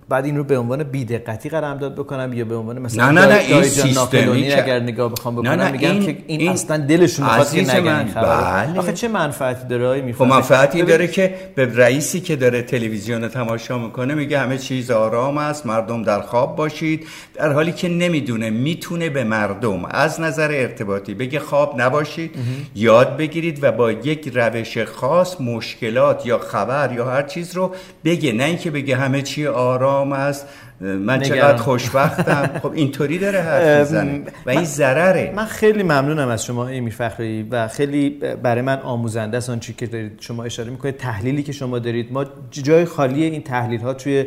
بعد 0.08 0.24
این 0.24 0.36
رو 0.36 0.44
به 0.44 0.58
عنوان 0.58 0.82
بی‌دقتی 0.82 1.48
قلمداد 1.48 1.94
بکنم 1.94 2.32
یا 2.32 2.44
به 2.44 2.56
عنوان 2.56 2.78
مثلا 2.78 3.10
نه 3.10 3.20
نه 3.20 3.26
نه 3.26 3.38
این 3.38 3.62
سیستمی 3.62 4.52
اگر 4.52 4.80
نگاه 4.80 5.12
بخوام 5.12 5.36
بکنم 5.36 5.50
نه 5.50 5.64
نه 5.64 5.70
میگم 5.70 5.90
این 5.90 6.06
که 6.06 6.16
این, 6.26 6.40
این 6.40 6.50
اصلا 6.50 6.76
دلشون 6.76 7.24
می‌خواد 7.24 7.52
که 7.52 7.76
نگن 7.76 8.04
بله. 8.14 8.78
آخه 8.78 8.92
چه 8.92 9.08
منفعتی 9.08 9.68
داره 9.68 9.86
آقای 9.86 10.12
خب 10.12 10.24
منفعتی 10.24 10.82
داره 10.82 11.08
که 11.08 11.34
به 11.54 11.76
رئیسی 11.76 12.20
که 12.20 12.36
داره 12.36 12.62
تلویزیون 12.62 13.28
تماشا 13.28 13.78
می‌کنه 13.78 14.14
میگه 14.14 14.38
همه 14.38 14.58
چیز 14.58 14.90
آرام 14.90 15.38
است 15.38 15.66
مردم 15.66 16.02
در 16.02 16.20
خواب 16.20 16.56
باشید. 16.56 17.06
در 17.34 17.52
حالی 17.52 17.72
که 17.72 17.88
نمی‌دونه 17.88 18.50
می‌تونه 18.50 19.10
به 19.10 19.24
مردم 19.24 19.84
از 19.84 20.20
نظر 20.20 20.48
ارتباطی 20.52 21.14
بگه 21.14 21.38
خواب 21.38 21.80
نباشید 21.80 22.34
یاد 22.74 23.16
بگیرید 23.16 23.58
و 23.62 23.72
با 23.72 23.92
یک 23.92 24.32
روش 24.34 24.78
خاص 24.78 25.40
مشکلات 25.40 26.26
یا 26.26 26.38
خبر 26.38 26.92
یا 26.92 27.04
هر 27.10 27.22
چیز 27.22 27.56
رو 27.56 27.74
بگه. 28.04 28.32
نه 28.32 28.44
اینکه 28.44 28.70
بگه 28.70 28.96
همه 29.04 29.22
چی 29.22 29.46
آرام 29.46 30.12
است. 30.12 30.46
من 30.84 31.20
چقدر 31.20 31.56
خوشبختم. 31.56 32.50
خب 32.62 32.72
اینطوری 32.72 33.18
داره 33.18 33.40
حرف 33.40 33.78
می‌زنه 33.78 34.22
و 34.46 34.50
این 34.50 34.64
ضرره. 34.64 35.32
من 35.36 35.44
خیلی 35.44 35.82
ممنونم 35.82 36.28
از 36.28 36.44
شما 36.44 36.68
ایمی 36.68 36.90
فخری 36.90 37.42
و 37.50 37.68
خیلی 37.68 38.10
برای 38.42 38.62
من 38.62 38.78
آموزنده 38.80 39.36
است 39.36 39.50
آنچه 39.50 39.72
که 39.72 39.86
دارید 39.86 40.12
شما 40.20 40.44
اشاره 40.44 40.70
می‌کنید 40.70 40.96
تحلیلی 40.96 41.42
که 41.42 41.52
شما 41.52 41.78
دارید. 41.78 42.12
ما 42.12 42.24
جای 42.50 42.84
خالی 42.84 43.24
این 43.24 43.42
تحلیل 43.42 43.80
ها 43.80 43.94
توی 43.94 44.24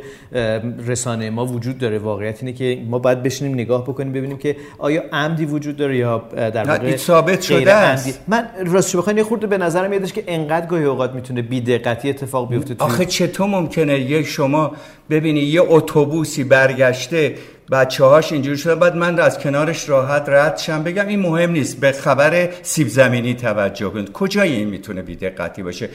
رسانه 0.88 1.30
ما 1.30 1.46
وجود 1.46 1.78
داره. 1.78 2.00
واقعیت 2.00 2.44
اینه 2.44 2.54
که 2.54 2.82
ما 2.90 3.00
باید 3.00 3.24
بشینیم 3.24 3.54
نگاه 3.54 3.84
بکنیم 3.84 4.14
ببینیم 4.14 4.38
که 4.38 4.56
آیا 4.78 5.04
عمدی 5.14 5.46
وجود 5.46 5.78
داره 5.78 5.98
یا 5.98 6.24
در 6.36 6.64
واقع 6.64 6.96
ثابت 6.96 7.42
شده 7.42 7.74
است. 7.74 8.20
من 8.28 8.48
راستش 8.66 8.96
بخواید 8.96 9.18
یه 9.18 9.24
خورده 9.24 9.48
به 9.48 9.58
نظرم 9.58 9.90
میادش 9.90 10.14
که 10.14 10.24
انقدر 10.28 10.66
گاهی 10.66 10.84
اوقات 10.84 11.14
می‌تونه 11.14 11.42
بی 11.42 11.62
دقتی 11.62 12.10
اتفاق 12.10 12.50
بیفته 12.50 12.76
آخه 12.80 13.06
چطور 13.06 13.48
ممکنه 13.48 14.00
یه 14.00 14.24
شما 14.24 14.72
ببینی 15.10 15.40
یه 15.40 15.62
اتوبوسی 15.68 16.44
برگشته 16.48 17.36
بچه 17.72 18.04
هاش 18.04 18.32
اینجوری 18.32 18.58
شده. 18.58 18.76
بعد 18.76 18.96
من 18.96 19.20
از 19.20 19.40
کنارش 19.40 19.90
راحت 19.90 20.30
رد 20.30 20.58
شم. 20.58 20.84
بگم 20.84 21.08
این 21.08 21.20
مهم 21.20 21.52
نیست. 21.52 21.80
به 21.80 21.92
خبر 21.92 22.50
سیب 22.62 22.88
زمینی 22.88 23.34
توجه 23.34 23.90
کنید. 23.90 24.12
کجای 24.12 24.52
این 24.52 24.68
می‌تونه 24.68 25.02
بیدقتی 25.02 25.64
باشه؟ 25.64 25.90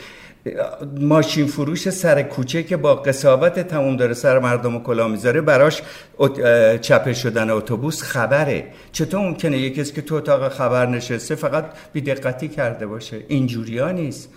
ماشین 1.00 1.46
فروش 1.46 1.90
سر 1.90 2.22
کوچه 2.22 2.62
که 2.62 2.76
با 2.76 2.94
قصاوت 2.94 3.58
تموم 3.58 3.96
داره 3.96 4.14
سر 4.14 4.38
مردم 4.38 4.78
کلا 4.82 5.08
می‌ذاره 5.08 5.40
براش 5.40 5.82
چپه 6.80 7.14
شدن 7.14 7.50
اتوبوس 7.50 8.02
خبره. 8.02 8.64
چطور 8.92 9.20
ممکنه 9.20 9.58
یه 9.58 9.70
کسی 9.70 9.92
که 9.92 10.02
تو 10.02 10.14
اتاق 10.14 10.48
خبر 10.48 10.86
نشسته 10.86 11.34
فقط 11.34 11.64
بیدقتی 11.92 12.48
کرده 12.48 12.86
باشه؟ 12.86 13.16
اینجوری 13.28 13.78
ها 13.78 13.90
نیست. 13.90 14.28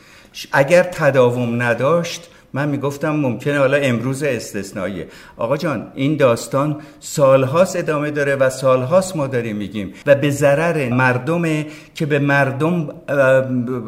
اگر 0.52 0.84
تداوم 0.84 1.62
نداشت 1.62 2.30
من 2.56 2.70
می‌گفتم 2.70 3.16
ممکنه 3.16 3.60
حالا 3.60 3.78
امروز 3.78 4.24
استثنائیه. 4.24 5.08
آقا 5.38 5.58
جان 5.58 5.88
این 5.96 6.18
داستان 6.18 6.78
سالهاست 7.00 7.76
ادامه 7.76 8.12
داره 8.12 8.36
و 8.36 8.50
سالهاست 8.50 9.16
ما 9.16 9.28
داریم 9.28 9.56
میگیم 9.56 9.94
و 10.06 10.16
به 10.16 10.30
ضرر 10.30 10.90
مردمه 10.90 11.66
که 11.96 12.06
به 12.06 12.20
مردم 12.20 12.88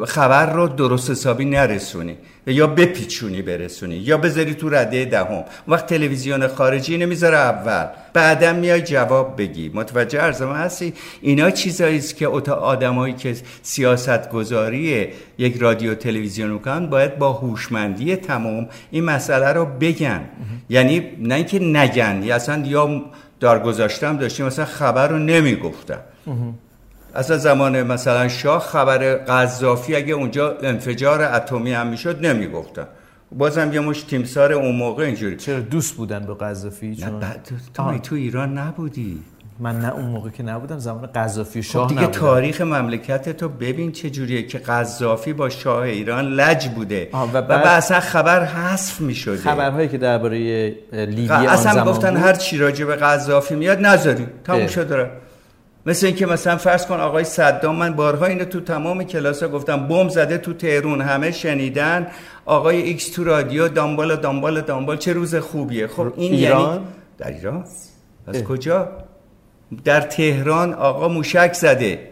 خبر 0.06 0.52
رو 0.52 0.68
درست 0.68 1.10
حسابی 1.10 1.44
نرسونی. 1.44 2.16
یا 2.48 2.66
بپیچونی 2.66 3.42
برسونی 3.42 3.96
یا 3.96 4.18
بذاری 4.18 4.54
تو 4.54 4.68
رده 4.68 5.04
دهم. 5.04 5.44
وقت 5.68 5.86
تلویزیون 5.86 6.48
خارجی 6.48 6.98
نمی‌ذاره 6.98 7.36
اول. 7.36 7.86
بعدم 8.12 8.56
میای 8.56 8.82
جواب 8.82 9.38
بگی. 9.38 9.70
متوجه 9.74 10.22
ارزم 10.22 10.52
هستی؟ 10.52 10.94
اینا 11.20 11.50
چیزایی 11.50 11.98
است 11.98 12.16
که 12.16 12.26
آدمایی 12.52 13.14
که 13.14 13.36
سیاست 13.62 14.30
گذاری 14.30 15.08
یک 15.38 15.56
رادیو 15.56 15.94
تلویزیون 15.94 16.50
می‌کنن 16.50 16.86
باید 16.86 17.18
با 17.18 17.32
هوشمندی 17.32 18.16
تمام 18.16 18.68
این 18.90 19.04
مسئله 19.04 19.52
رو 19.52 19.64
بگن. 19.64 20.20
یعنی 20.68 21.02
نه 21.18 21.34
اینکه 21.34 21.58
نگن 21.58 22.22
یا 22.22 22.34
اصلا 22.34 22.66
یا 22.66 23.02
دارگذاشتم 23.40 24.16
داشتیم 24.16 24.46
مثلا 24.46 24.64
خبر 24.64 25.08
رو 25.08 25.18
نمی‌گفتن. 25.18 25.98
اصلا 27.14 27.36
زمان 27.38 27.82
مثلا 27.82 28.28
شاه 28.28 28.60
خبر 28.60 29.14
قذافی 29.14 29.96
اگه 29.96 30.14
اونجا 30.14 30.58
انفجار 30.62 31.22
اتمی 31.22 31.72
هم 31.72 31.86
می‌شد 31.86 32.26
نمی‌گفتن 32.26 32.86
بازم 33.32 33.72
یه 33.72 33.80
مش 33.80 34.02
تیمسار 34.02 34.52
اون 34.52 34.76
موقع 34.76 35.04
اینجوری. 35.04 35.36
چرا 35.36 35.60
دوست 35.60 35.94
بودن 35.94 36.26
به 36.26 36.34
قذافی؟ 36.34 36.96
چون 36.96 37.08
نه 37.08 37.20
بعد 37.20 37.48
تو, 37.74 37.98
تو 37.98 38.14
ایران 38.14 38.58
نبودی؟ 38.58 39.22
من 39.60 39.80
نه 39.80 39.94
اون 39.94 40.04
موقع 40.04 40.30
که 40.30 40.42
نبودم 40.42 40.78
زمان 40.78 41.06
قذافی 41.06 41.62
شاه 41.62 41.82
خب 41.82 41.88
دیگه 41.88 42.02
نبودم. 42.02 42.20
تاریخ 42.20 42.60
مملکت 42.60 43.36
تو 43.36 43.48
ببین 43.48 43.92
چه 43.92 44.10
جوریه 44.10 44.42
که 44.42 44.58
قذافی 44.58 45.32
با 45.32 45.48
شاه 45.48 45.82
ایران 45.82 46.24
لج 46.24 46.68
بوده 46.68 47.10
و, 47.12 47.42
بعد 47.42 47.66
و 47.66 47.68
اصلا 47.68 48.00
خبر 48.00 48.44
حذف 48.44 49.00
می 49.00 49.14
شده 49.14 49.36
خبرهایی 49.36 49.88
که 49.88 49.98
درباره 49.98 50.38
لیبی 50.92 51.28
آن 51.28 51.46
اصلا 51.46 51.84
گفتن 51.84 52.16
هر 52.16 52.32
چی 52.32 52.58
راجع 52.58 52.84
به 52.84 52.96
قذافی 52.96 53.54
میاد 53.54 53.86
نذاری. 53.86 54.26
تموم 54.44 54.66
شده 54.66 55.10
مثل 55.88 56.06
اینکه 56.06 56.26
مثلا 56.26 56.56
فرض 56.56 56.86
کن 56.86 57.00
آقای 57.00 57.24
صدام 57.24 57.76
من 57.76 57.94
بارها 57.94 58.26
اینو 58.26 58.44
تو 58.44 58.60
تمام 58.60 59.04
کلاس 59.04 59.42
ها 59.42 59.48
گفتم 59.48 59.88
بم 59.88 60.08
زده 60.08 60.38
تو 60.38 60.52
تهرون 60.52 61.00
همه 61.00 61.30
شنیدن. 61.30 62.06
آقای 62.46 62.82
ایکس 62.82 63.10
تو 63.10 63.24
رادیو 63.24 63.68
دنبال 63.68 64.16
دنبال 64.16 64.60
دنبال 64.60 64.96
چه 64.96 65.12
روز 65.12 65.34
خوبیه. 65.34 65.86
خب 65.86 66.12
این 66.16 66.32
ایران؟ 66.32 66.72
یعنی 66.72 66.84
در 67.18 67.28
ایران؟ 67.28 67.64
از 68.26 68.44
کجا؟ 68.44 68.88
در 69.84 70.00
تهران 70.00 70.74
آقا 70.74 71.08
موشک 71.08 71.52
زده. 71.52 72.08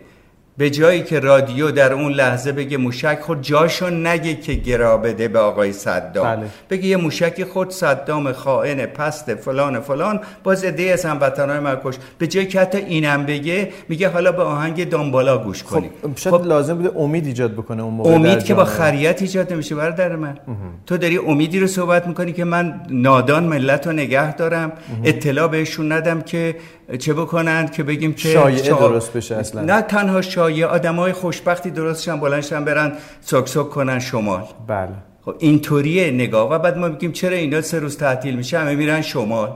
به 0.58 0.70
جایی 0.70 1.02
که 1.02 1.20
رادیو 1.20 1.70
در 1.70 1.92
اون 1.92 2.12
لحظه 2.12 2.52
بگه 2.52 2.76
موشک 2.76 3.18
خود 3.20 3.42
جاشو 3.42 3.90
نگه 3.90 4.34
که 4.34 4.54
گرا 4.54 4.96
بده 4.96 5.28
به 5.28 5.38
آقای 5.38 5.72
صدام. 5.72 6.36
بله. 6.36 6.46
بگه 6.70 6.84
یه 6.84 6.96
موشک 6.96 7.44
خود 7.44 7.70
صدام 7.70 8.32
خائن 8.32 8.86
پست 8.86 9.34
فلان 9.34 9.80
فلان. 9.80 10.20
باز 10.44 10.64
ایده 10.64 10.82
از 10.82 11.04
هموطنای 11.04 11.60
مرکش 11.60 11.94
به 12.18 12.26
جایی 12.26 12.46
که 12.46 12.60
حتی 12.60 12.78
اینم 12.78 13.26
بگه 13.26 13.68
میگه 13.88 14.08
حالا 14.08 14.32
به 14.32 14.42
آهنگ 14.42 14.88
دنبالا 14.88 15.38
گوش 15.38 15.62
کنی 15.62 15.90
خب 16.02 16.16
شاید 16.16 16.36
خب 16.36 16.46
لازم 16.46 16.74
بوده 16.74 16.98
امید 16.98 17.26
ایجاد 17.26 17.52
بکنه 17.52 17.82
اون 17.82 17.94
موقع 17.94 18.10
امید 18.10 18.44
که 18.44 18.54
با 18.54 18.64
خریت 18.64 19.22
ایجاد 19.22 19.52
نمیشه 19.52 19.74
برادر 19.74 20.16
من. 20.16 20.38
تو 20.86 20.96
داری 20.96 21.18
امیدی 21.18 21.60
رو 21.60 21.66
صحبت 21.66 22.06
می‌کنی 22.06 22.32
که 22.32 22.44
من 22.44 22.80
نادان 22.90 23.44
ملت 23.44 23.86
رو 23.86 23.92
نگه 23.92 24.36
دارم 24.36 24.72
اطلاع 25.04 25.48
بهشون 25.48 25.92
ندم 25.92 26.20
که 26.20 26.56
چه 26.98 27.14
بکنند 27.14 27.72
که 27.72 27.82
بگیم 27.82 28.12
که 28.12 28.28
شایعه 28.28 28.68
درست 28.68 29.12
بشه 29.12 29.36
اصلا. 29.36 29.62
نه 29.62 29.82
تنها 29.82 30.22
شایعه 30.46 30.66
آدمای 30.66 31.12
خوشبختی 31.12 31.70
درستشن 31.70 32.20
بلندشن 32.20 32.64
برن 32.64 32.92
سوک 33.20 33.48
سوک 33.48 33.70
کنن 33.70 33.98
شمال. 33.98 34.44
بله. 34.66 34.88
خب 35.24 35.34
اینطوریه 35.38 36.10
نگاه. 36.10 36.50
و 36.50 36.58
بعد 36.58 36.78
ما 36.78 36.88
میگیم 36.88 37.12
چرا 37.12 37.36
اینا 37.36 37.60
سه 37.60 37.78
روز 37.78 37.96
تعطیل 37.96 38.36
میشه؟ 38.36 38.58
همه 38.58 38.74
میرن 38.74 39.02
شمال. 39.02 39.52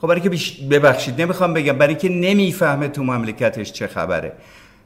خب 0.00 0.08
برای 0.08 0.20
که 0.20 0.30
ببخشید 0.70 1.20
نمی‌خوام 1.22 1.54
بگم. 1.54 1.78
برای 1.78 1.94
که 1.94 2.08
نمی‌فهمه 2.08 2.88
تو 2.88 3.02
مملکتش 3.02 3.72
چه 3.72 3.86
خبره. 3.86 4.32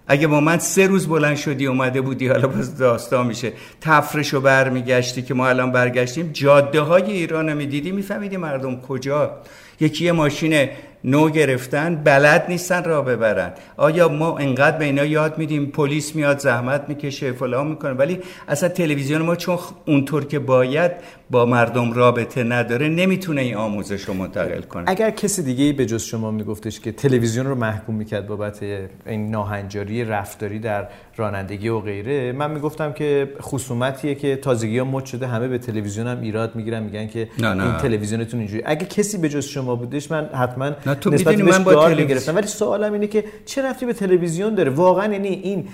اگه 0.07 0.27
با 0.27 0.41
من 0.41 0.59
سه 0.59 0.87
روز 0.87 1.09
بلند 1.09 1.37
شدی 1.37 1.67
اومده 1.67 2.01
بودی 2.01 2.29
حالا 2.29 2.49
باز 2.49 2.79
داستان 2.79 3.27
میشه. 3.27 3.53
تفرش 3.81 4.35
رو 4.35 4.41
برمیگشتی 4.41 5.23
که 5.23 5.35
ما 5.35 5.49
الان 5.49 5.73
برگشتیم. 5.73 6.31
جاده 6.33 6.81
های 6.81 7.13
ایران 7.13 7.49
رو 7.49 7.57
می‌دیدی؟ 7.57 7.93
میفهمیدی 7.93 8.37
مردم 8.37 8.81
کجا. 8.81 9.37
یکی 9.81 10.05
یه 10.05 10.13
ماشین 10.13 10.69
نو 11.05 11.31
گرفتن 11.31 11.95
بلد 12.05 12.45
نیستن 12.49 12.85
را 12.85 13.03
ببرن. 13.03 13.53
آیا 13.77 14.09
ما 14.09 14.39
انقدر 14.39 14.79
به 14.79 14.85
اینا 14.85 15.05
یاد 15.05 15.39
میدیم؟ 15.39 15.67
پلیس 15.67 16.15
میاد 16.15 16.39
زحمت 16.39 16.85
می‌کشه 16.89 17.33
فلان 17.33 17.67
می‌کنه. 17.67 17.93
ولی 17.93 18.19
اصلا 18.49 18.69
تلویزیون 18.69 19.23
ما 19.23 19.37
چون 19.37 19.59
اونطور 19.87 20.25
که 20.25 20.39
باید 20.39 20.93
با 21.31 21.47
مردم 21.47 21.93
رابطه 21.93 22.43
نداره 22.45 22.89
نمی‌تونه 22.89 23.41
این 23.41 23.55
آموزش 23.55 24.03
رو 24.03 24.15
منتقل 24.15 24.61
کنه. 24.61 24.85
اگر 24.87 25.11
کسی 25.11 25.43
دیگه 25.43 25.73
به 25.73 25.87
جز 25.87 26.03
شما 26.03 26.31
میگفتش 26.31 26.81
که 26.81 26.93
تلویزیون 26.93 27.47
رو 27.47 27.55
محکوم 27.55 27.95
می‌کرد 27.95 28.27
بابت 28.27 28.63
این 29.07 29.31
ناهنجاری 29.31 30.05
رفتاری 30.05 30.59
در 30.59 30.89
رانندگی 31.17 31.69
و 31.69 31.81
غیره 31.81 32.33
من 32.33 32.51
می‌گفتم 32.51 32.93
که 32.93 33.33
خصومتیه 33.41 34.15
که 34.15 34.37
تازگی 34.37 34.79
ها 34.79 34.85
مد 34.85 35.05
شده 35.05 35.27
همه 35.27 35.49
به 35.49 35.59
تلویزیون 35.59 36.07
هم 36.07 36.21
ایراد 36.21 36.57
می‌گیرن 36.57 36.83
میگن 36.83 37.07
که 37.07 37.29
نه 37.39 37.55
نه. 37.55 37.65
این 37.65 37.77
تلویزیونتون 37.77 38.41
اینجوری. 38.41 38.63
اگه 38.67 38.87
کسی 38.87 39.19
به 39.19 39.29
جز 39.29 39.45
شما 39.45 39.77
بودش 39.77 40.11
من 40.11 40.27
حتما 40.27 40.71
نه 40.89 40.95
تو 40.95 41.11
نسبت 41.11 41.41
من 41.41 41.65
با 41.65 41.75
تلویزیون 41.75 42.09
گرفتم 42.09 42.37
ولی 42.37 42.47
سوالم 42.47 42.93
اینه 42.93 43.07
که 43.07 43.25
چه 43.47 43.63
رفتی 43.63 43.87
به 43.87 43.93
تلویزیون 43.93 44.55
داره 44.55 44.71
واقعا 44.71 45.13
یعنی 45.13 45.29
این 45.29 45.69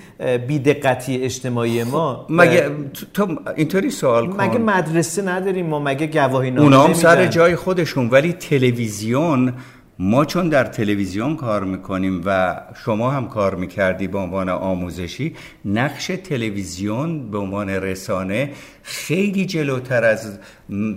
بیدقتی 0.47 1.23
اجتماعی 1.23 1.85
ما 1.85 2.14
خب، 2.14 2.33
مگه 2.33 2.71
تو 3.14 3.37
اینطوری 3.56 3.90
سوال 3.90 4.26
کن. 4.26 4.40
مگه 4.40 4.59
مدرسه 4.59 5.23
نداریم 5.23 5.66
ما؟ 5.66 5.78
مگه 5.78 6.06
گواهی 6.06 6.50
نامه 6.50 6.64
اونا 6.64 6.85
هم 6.85 6.94
سر 6.94 7.26
جای 7.26 7.56
خودشون 7.56 8.09
ولی 8.09 8.33
تلویزیون 8.33 9.52
ما 9.98 10.24
چون 10.24 10.48
در 10.48 10.64
تلویزیون 10.64 11.36
کار 11.36 11.64
می‌کنیم 11.64 12.22
و 12.26 12.60
شما 12.84 13.10
هم 13.10 13.28
کار 13.28 13.54
می‌کردی 13.54 14.06
به 14.06 14.18
عنوان 14.18 14.48
آموزشی 14.48 15.34
نقش 15.64 16.06
تلویزیون 16.06 17.30
به 17.30 17.38
عنوان 17.38 17.68
رسانه 17.70 18.50
خیلی 18.82 19.46
جلوتر 19.46 20.04
از 20.04 20.38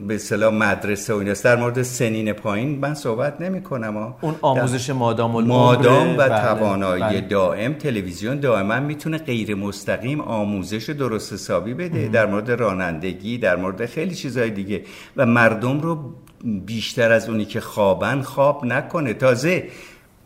به 0.07 0.17
صلاح 0.17 0.53
مدرسه 0.53 1.13
و 1.13 1.17
ایناست. 1.17 1.43
در 1.43 1.55
مورد 1.55 1.81
سنین 1.81 2.33
پایین 2.33 2.79
من 2.79 2.93
صحبت 2.93 3.41
نمی 3.41 3.61
کنم 3.61 4.13
اون 4.21 4.35
آموزش 4.41 4.89
مادام 4.89 5.35
و 5.35 5.41
مادام 5.41 6.13
و 6.13 6.17
بله، 6.17 6.27
توانایی 6.27 7.03
بله. 7.03 7.21
دائم 7.21 7.73
تلویزیون 7.73 8.39
دائما 8.39 8.79
می‌تونه 8.79 9.17
غیر 9.17 9.55
مستقیم 9.55 10.21
آموزش 10.21 10.89
درست 10.89 11.33
حسابی 11.33 11.73
بده. 11.73 12.07
در 12.07 12.25
مورد 12.25 12.51
رانندگی 12.51 13.37
در 13.37 13.55
مورد 13.55 13.85
خیلی 13.85 14.15
چیزهای 14.15 14.49
دیگه. 14.49 14.81
و 15.17 15.25
مردم 15.25 15.79
رو 15.79 16.13
بیشتر 16.43 17.11
از 17.11 17.29
اونی 17.29 17.45
که 17.45 17.59
خوابن 17.59 18.21
خواب 18.21 18.65
نکنه. 18.65 19.13
تازه 19.13 19.63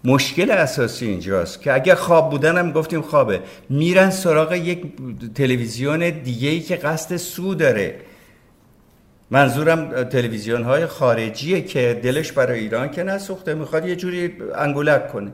مشکل 0.03 0.51
اساسی 0.51 1.05
اینجاست 1.05 1.61
که 1.61 1.73
اگر 1.73 1.95
خواب 1.95 2.29
بودن 2.29 2.57
هم 2.57 2.71
گفتیم 2.71 3.01
خوابه. 3.01 3.39
میرن 3.69 4.09
سراغ 4.09 4.53
یک 4.53 4.83
تلویزیون 5.35 6.09
دیگه 6.09 6.49
ای 6.49 6.59
که 6.59 6.75
قصد 6.75 7.17
سو 7.17 7.55
داره. 7.55 7.95
منظورم 9.31 10.03
تلویزیون 10.03 10.63
های 10.63 10.85
خارجیه 10.85 11.61
که 11.61 11.99
دلش 12.03 12.31
برای 12.31 12.59
ایران 12.59 12.91
که 12.91 13.03
نسوخته 13.03 13.53
می‌خواد 13.53 13.85
یه 13.85 13.95
جوری 13.95 14.33
انگولک 14.55 15.11
کنه. 15.11 15.31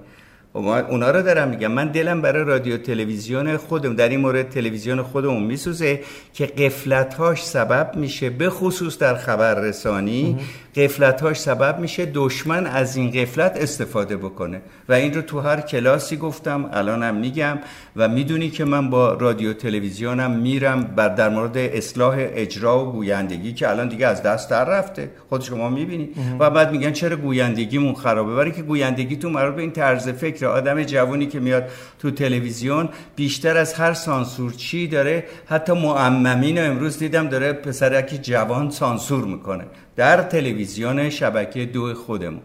اونا 0.53 1.11
رو 1.11 1.21
دارم 1.21 1.47
میگم. 1.47 1.71
من 1.71 1.87
دلم 1.87 2.21
برای 2.21 2.43
رادیو 2.43 2.77
تلویزیون 2.77 3.57
خودم 3.57 3.95
در 3.95 4.09
این 4.09 4.19
مورد 4.19 4.49
تلویزیون 4.49 5.01
خودمون 5.01 5.43
میسوزه 5.43 5.99
که 6.33 6.45
قفلتهاش 6.45 7.43
سبب 7.45 7.91
میشه 7.95 8.29
به 8.29 8.49
خصوص 8.49 8.97
در 8.97 9.15
خبررسانی. 9.15 10.37
قفلتهاش 10.77 11.39
سبب 11.39 11.79
میشه 11.79 12.11
دشمن 12.13 12.65
از 12.67 12.95
این 12.95 13.11
قفلت 13.11 13.57
استفاده 13.57 14.17
بکنه. 14.17 14.61
و 14.89 14.93
این 14.93 15.13
رو 15.13 15.21
تو 15.21 15.39
هر 15.39 15.61
کلاسی 15.61 16.17
گفتم 16.17 16.69
الانم 16.73 17.15
میگم 17.15 17.59
و 17.95 18.07
می‌دونی 18.07 18.49
که 18.49 18.65
من 18.65 18.89
با 18.89 19.13
رادیو 19.13 19.53
تلویزیونم 19.53 20.31
میرم 20.31 20.83
بر 20.83 21.09
در 21.09 21.29
مورد 21.29 21.57
اصلاح 21.57 22.15
اجرا 22.19 22.85
و 22.85 22.91
گویندگی 22.91 23.53
که 23.53 23.69
الان 23.69 23.87
دیگه 23.87 24.07
از 24.07 24.23
دست 24.23 24.49
در 24.49 24.65
رفته. 24.65 25.09
خود 25.29 25.41
شما 25.41 25.69
می‌بینی. 25.69 26.09
و 26.39 26.49
بعد 26.49 26.71
میگن 26.71 26.91
چرا 26.91 27.15
گویندگیمون 27.15 27.93
خرابه؟ 27.93 28.35
برای 28.35 28.51
که 28.51 28.61
گویندگی 28.61 29.15
تو 29.15 29.29
مربوط 29.29 29.55
به 29.55 29.61
این 29.61 29.71
طرز 29.71 30.09
فکر 30.09 30.45
آدم 30.45 30.83
جوانی 30.83 31.25
که 31.25 31.39
میاد 31.39 31.63
تو 31.99 32.11
تلویزیون 32.11 32.89
بیشتر 33.15 33.57
از 33.57 33.73
هر 33.73 33.93
سانسور 33.93 34.51
چی 34.53 34.87
داره؟ 34.87 35.23
حتی 35.45 35.73
معممین 35.73 36.59
امروز 36.59 36.99
دیدم 36.99 37.27
داره 37.27 37.53
پسرکی 37.53 38.17
جوان 38.17 38.69
سانسور 38.69 39.25
می‌کنه. 39.25 39.63
در 39.97 40.21
تلویزیون 40.21 41.09
شبکه 41.09 41.65
دو 41.65 41.93
خودمون. 41.93 42.41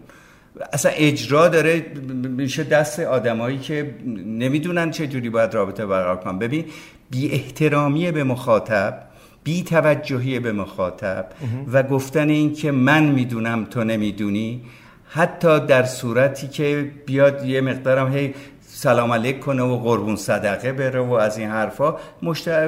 اصلا 0.72 0.92
اجرا 0.94 1.48
داره 1.48 1.86
میشه 2.36 2.64
دست 2.64 3.00
آدمایی 3.00 3.58
که 3.58 3.94
نمی‌دونن 4.26 4.90
چه 4.90 5.06
جوری 5.06 5.30
باید 5.30 5.54
رابطه 5.54 5.86
برقرار 5.86 6.16
کنن. 6.16 6.38
ببین 6.38 6.64
بی 7.10 7.32
احترامی 7.32 8.10
به 8.10 8.24
مخاطب 8.24 9.02
بی 9.44 9.62
توجهی 9.62 10.38
به 10.38 10.52
مخاطب 10.52 11.28
و 11.72 11.82
گفتن 11.82 12.28
این 12.28 12.52
که 12.52 12.70
من 12.70 13.04
می‌دونم 13.04 13.64
تو 13.64 13.84
نمی‌دونی 13.84 14.60
حتی 15.08 15.60
در 15.66 15.82
صورتی 15.82 16.48
که 16.48 16.90
بیاد 17.06 17.46
یه 17.46 17.60
مقدارم 17.60 18.12
هی 18.12 18.34
سلام 18.82 19.12
علیک 19.12 19.40
کنه 19.40 19.62
و 19.62 19.76
قربون 19.76 20.16
صدقه 20.16 20.72
بره 20.72 21.00
و 21.00 21.12
از 21.12 21.38
این 21.38 21.48
حرفا. 21.48 21.96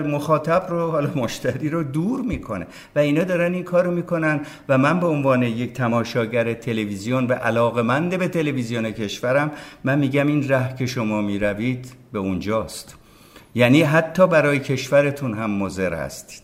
مخاطب 0.05 0.67
رو 0.69 0.91
حالا 0.91 1.11
مشتری 1.15 1.69
رو 1.69 1.83
دور 1.83 2.21
می‌کنه. 2.21 2.67
و 2.97 2.99
اینا 2.99 3.25
دارن 3.25 3.55
این 3.55 3.65
کارو 3.65 3.91
می‌کنن 3.91 4.41
و 4.69 4.79
من 4.79 5.01
به 5.01 5.07
عنوان 5.07 5.43
یک 5.43 5.73
تماشاگر 5.73 6.55
تلویزیون 6.55 7.27
و 7.27 7.33
علاقمند 7.33 8.19
به 8.19 8.29
تلویزیون 8.29 8.91
کشورم 8.91 9.51
من 9.85 9.99
میگم 9.99 10.27
این 10.27 10.49
ره 10.49 10.75
که 10.79 10.87
شما 10.87 11.23
می‌روید 11.23 11.93
به 12.13 12.19
اونجاست. 12.19 12.95
یعنی 13.55 13.83
حتی 13.83 14.27
برای 14.27 14.59
کشورتون 14.59 15.35
هم 15.35 15.51
مضر 15.51 15.95
هستید. 15.95 16.43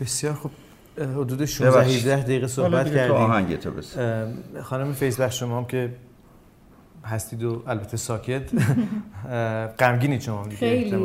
بسیار 0.00 0.34
خوب. 0.34 0.50
حدود 0.98 1.44
16 1.44 1.84
17 1.84 2.22
دقیقه 2.22 2.46
صحبت 2.46 2.94
کردیم. 2.94 3.16
آهنگ 3.16 3.58
تو 3.58 3.70
خانم 4.62 4.92
فیسبخ 4.92 5.32
شما 5.32 5.58
هم 5.58 5.64
که 5.64 5.90
هستید 7.04 7.44
و 7.44 7.62
البته 7.66 7.96
ساکت. 7.96 8.50
غمگینید 9.80 10.20
شما 10.20 10.44
دیگه 10.44 10.56
خیلی 10.56 10.96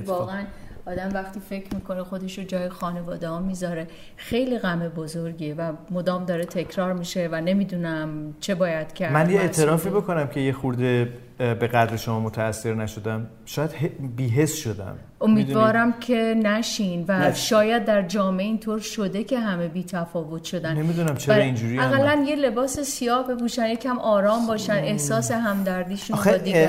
واقعا 0.00 0.44
آدم 0.86 1.10
وقتی 1.14 1.40
فکر 1.40 1.74
می‌کنه 1.74 2.02
خودش 2.02 2.38
رو 2.38 2.44
جای 2.44 2.68
خانواده 2.68 3.28
ها 3.28 3.40
می‌ذاره 3.40 3.86
خیلی 4.16 4.58
غم 4.58 4.88
بزرگیه 4.88 5.54
و 5.54 5.72
مدام 5.90 6.24
داره 6.24 6.44
تکرار 6.44 6.92
میشه 6.92 7.28
و 7.32 7.40
نمی‌دونم 7.40 8.34
چه 8.40 8.54
باید 8.54 8.92
کرد. 8.92 9.12
من 9.12 9.30
یه 9.30 9.40
اعترافی 9.40 9.88
بکنم 9.88 10.26
که 10.26 10.40
یه 10.40 10.52
خورده 10.52 11.12
به 11.38 11.54
قدر 11.54 11.96
شما 11.96 12.20
متاثر 12.20 12.74
نشدم. 12.74 13.26
شاید 13.44 13.70
بیهس 14.16 14.54
شدم. 14.54 14.96
امیدوارم 15.20 15.92
که 16.00 16.34
نشین 16.42 17.04
و 17.08 17.32
شاید 17.32 17.84
در 17.84 18.02
جامعه 18.02 18.46
اینطور 18.46 18.80
شده 18.80 19.24
که 19.24 19.38
همه 19.38 19.68
بی 19.68 19.84
تفاوت 19.84 20.44
شدن. 20.44 20.76
نمی‌دونم 20.76 21.16
چرا 21.16 21.34
اینجوری 21.34 21.78
اقلا 21.78 22.24
یه 22.28 22.36
لباس 22.36 22.80
سیاه 22.80 23.28
بپوشن 23.28 23.66
یکم 23.66 23.98
آرام 23.98 24.46
باشن 24.46 24.72
احساس 24.72 25.30
همدردیشون 25.30 26.16
با 26.16 26.22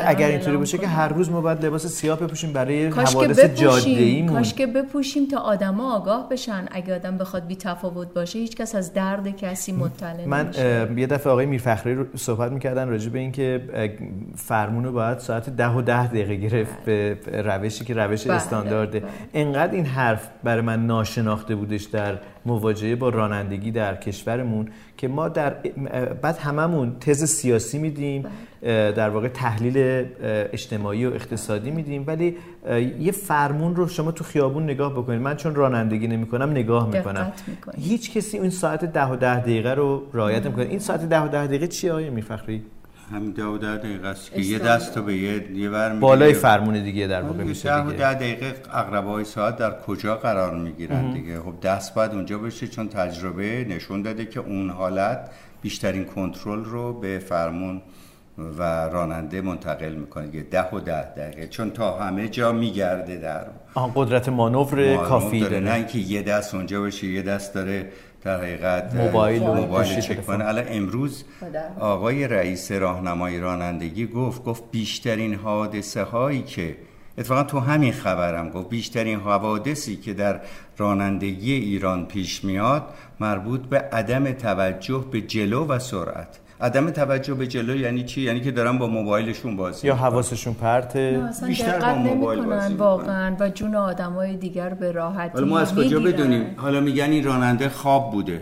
اگر 0.06 0.28
اینطوری 0.28 0.58
باشه 0.58 0.78
که 0.78 0.88
هر 0.88 1.08
روز 1.08 1.32
ما 1.32 1.42
باید 1.42 1.66
لباس 1.66 1.88
سیاه 1.88 2.20
بپوشیم 2.20 2.54
برای 2.54 2.86
حوادث 2.86 3.40
جاده 3.40 3.90
ایمون 3.90 4.36
کاش 4.36 4.54
که 4.54 4.68
بپوشیم 4.68 5.28
تا 5.28 5.38
آدما 5.38 5.96
آگاه 5.96 6.30
بشن. 6.30 6.66
اگه 6.72 6.96
آدم 6.96 7.18
بخواد 7.18 7.48
بی 7.48 7.56
تفاوت 7.56 8.14
باشه 8.14 8.40
هیچ 8.40 8.56
کس 8.56 8.76
از 8.76 8.94
درد 8.94 9.38
کسی 9.38 9.72
مطلع 9.72 10.26
من 10.26 10.52
یه 10.98 11.08
دفعه 11.08 11.34
آقای 11.34 11.46
میرفخری 11.46 11.96
رو 11.96 12.06
صحبت 12.16 12.52
می‌کردن 12.52 12.90
راجع 12.90 13.10
به 13.10 13.20
اینکه 13.20 13.62
فرمون 14.58 14.84
رو 14.84 14.92
باید 14.92 15.20
ساعت 15.20 15.50
ده 15.50 15.70
و 15.70 15.82
ده 15.82 16.08
دقیقه 16.08 16.36
گرفت 16.36 16.86
به 16.86 17.18
روشی 17.34 17.86
که 17.86 17.94
روش 17.94 18.24
بله، 18.24 18.34
استاندارده 18.34 19.00
بله. 19.00 19.10
انقدر 19.34 19.74
این 19.74 19.86
حرف 19.86 20.30
برای 20.44 20.62
من 20.62 20.86
ناشناخته 20.86 21.56
بودش 21.56 21.84
در 21.84 22.18
مواجهه 22.46 22.96
با 22.96 23.10
رانندگی 23.10 23.72
در 23.72 23.96
کشورمون 23.96 24.68
که 24.98 25.08
ما 25.08 25.30
در 25.30 25.50
بعد 26.22 26.38
هممون 26.38 26.96
تز 27.00 27.24
سیاسی 27.24 27.78
میدیم 27.78 28.26
بله. 28.62 28.92
در 28.92 29.10
واقع 29.10 29.28
تحلیل 29.28 30.06
اجتماعی 30.54 31.06
و 31.06 31.14
اقتصادی 31.14 31.72
میدیم. 31.72 32.04
ولی 32.08 32.36
یه 33.00 33.12
فرمون 33.12 33.76
رو 33.76 33.88
شما 33.88 34.12
تو 34.12 34.24
خیابون 34.24 34.64
نگاه 34.64 34.94
بکنید. 34.94 35.22
من 35.22 35.36
چون 35.36 35.56
رانندگی 35.56 36.08
نمی‌کنم 36.08 36.52
نگاه 36.52 36.90
می‌کنم. 36.90 37.32
هیچ 37.78 38.18
کسی 38.18 38.38
اون 38.38 38.50
ساعت 38.50 38.86
ده 38.86 39.06
و 39.06 39.16
ده 39.16 39.40
دقیقه 39.40 39.74
رو 39.74 40.04
رعایت 40.14 40.46
می‌کنه 40.46 40.66
این 40.66 40.80
ساعت 40.80 41.10
ده 41.10 41.22
و 41.22 41.28
ده 41.28 41.48
دقیقه 41.48 41.68
چیه 41.68 41.94
آیه 41.94 42.10
میفخری؟ 42.10 42.64
همین 43.12 43.32
ده 43.32 43.44
و 43.44 43.58
ده 43.58 43.78
دقیقه 43.78 44.08
است 44.08 44.32
که 44.32 44.42
یه 44.42 44.60
دست 44.60 45.00
به 45.00 45.18
یه 45.18 45.52
یه 45.52 45.70
ور 45.70 46.00
بالای 46.00 46.34
فرمون 46.34 46.84
دیگه 46.84 47.08
در 47.08 47.22
واقع 47.22 47.44
میشه 47.44 47.76
و 47.76 47.92
ده 47.92 48.14
دقیقه 48.14 48.56
اقربای 48.74 49.24
ساعت 49.24 49.58
در 49.58 49.80
کجا 49.80 50.16
قرار 50.16 50.56
می‌گیرن 50.56 51.12
دیگه؟ 51.14 51.40
خب 51.40 51.54
دست 51.62 51.96
باید 51.96 52.12
اونجا 52.12 52.38
بشه 52.38 52.68
چون 52.68 52.90
تجربه 52.90 53.66
نشون 53.70 54.02
داده 54.02 54.26
که 54.26 54.40
اون 54.40 54.70
حالت 54.70 55.30
بیشترین 55.62 56.06
کنترل 56.06 56.64
رو 56.64 56.94
به 56.94 57.20
فرمون 57.20 57.82
و 58.58 58.64
راننده 58.64 59.42
منتقل 59.42 59.94
می‌کنه 59.94 60.28
دیگه. 60.28 60.44
ده 60.44 60.70
و 60.70 60.80
ده 60.80 61.14
دقیقه. 61.14 61.48
چون 61.48 61.72
تا 61.72 62.00
همه 62.00 62.28
جا 62.28 62.52
میگرده 62.52 63.18
در 63.18 63.46
قدرت 63.96 64.30
مانور 64.30 64.98
کافی 64.98 65.40
داره. 65.40 65.60
نه 65.60 65.74
اینکه 65.74 66.00
یه 66.00 66.22
دست 66.22 66.56
اونجا 66.56 66.82
باشه 66.82 67.08
یه 67.08 67.22
دست 67.22 67.54
داره 67.54 67.92
در 68.24 68.38
حقیقت 68.38 68.96
موبایل 68.96 69.44
موبایل 69.44 70.00
چک 70.00 70.26
کنه. 70.26 70.46
الان 70.46 70.66
امروز 70.68 71.24
آقای 71.80 72.28
رئیس 72.28 72.72
راهنمای 72.72 73.40
رانندگی 73.40 74.08
گفت 74.08 74.44
گفت 74.44 74.64
بیشترین 74.72 75.34
حادثه 75.34 76.04
هایی 76.04 76.42
که 76.42 76.78
اتفاقا 77.18 77.44
تو 77.44 77.60
همین 77.60 77.94
خبرم 77.94 78.50
گفت 78.50 78.70
بیشترین 78.70 79.20
حوادثی 79.20 79.96
که 79.96 80.14
در 80.14 80.42
رانندگی 80.78 81.54
ایران 81.54 82.06
پیش 82.06 82.44
میاد 82.44 82.84
مربوط 83.20 83.62
به 83.62 83.80
عدم 83.80 84.32
توجه 84.32 85.06
به 85.12 85.22
جلو 85.22 85.66
و 85.66 85.80
سرعت. 85.80 86.40
عدم 86.62 86.90
توجه 86.90 87.34
به 87.34 87.48
جلو 87.48 87.76
یعنی 87.76 88.04
چی؟ 88.04 88.22
یعنی 88.22 88.42
که 88.42 88.52
دارن 88.52 88.78
با 88.78 88.88
موبایلشون 88.88 89.56
بازی 89.58 89.88
یا 89.88 89.96
حواسشون 89.96 90.54
پرته؟ 90.54 91.22
بیشتر 91.48 91.80
با 91.80 91.96
موبایل 91.96 92.46
بازی 92.46 92.74
واقعا. 92.74 93.36
و 93.40 93.50
جون 93.50 93.76
آدمای 93.76 94.36
دیگر 94.36 94.70
به 94.70 94.92
راحتی 94.92 95.34
حالا 95.34 95.48
ما 95.48 95.60
از 95.60 95.76
کجا 95.76 96.00
بدونیم؟ 96.00 96.46
حالا 96.58 96.80
میگن 96.80 97.10
این 97.10 97.24
راننده 97.24 97.70
خواب 97.70 98.12
بوده. 98.12 98.42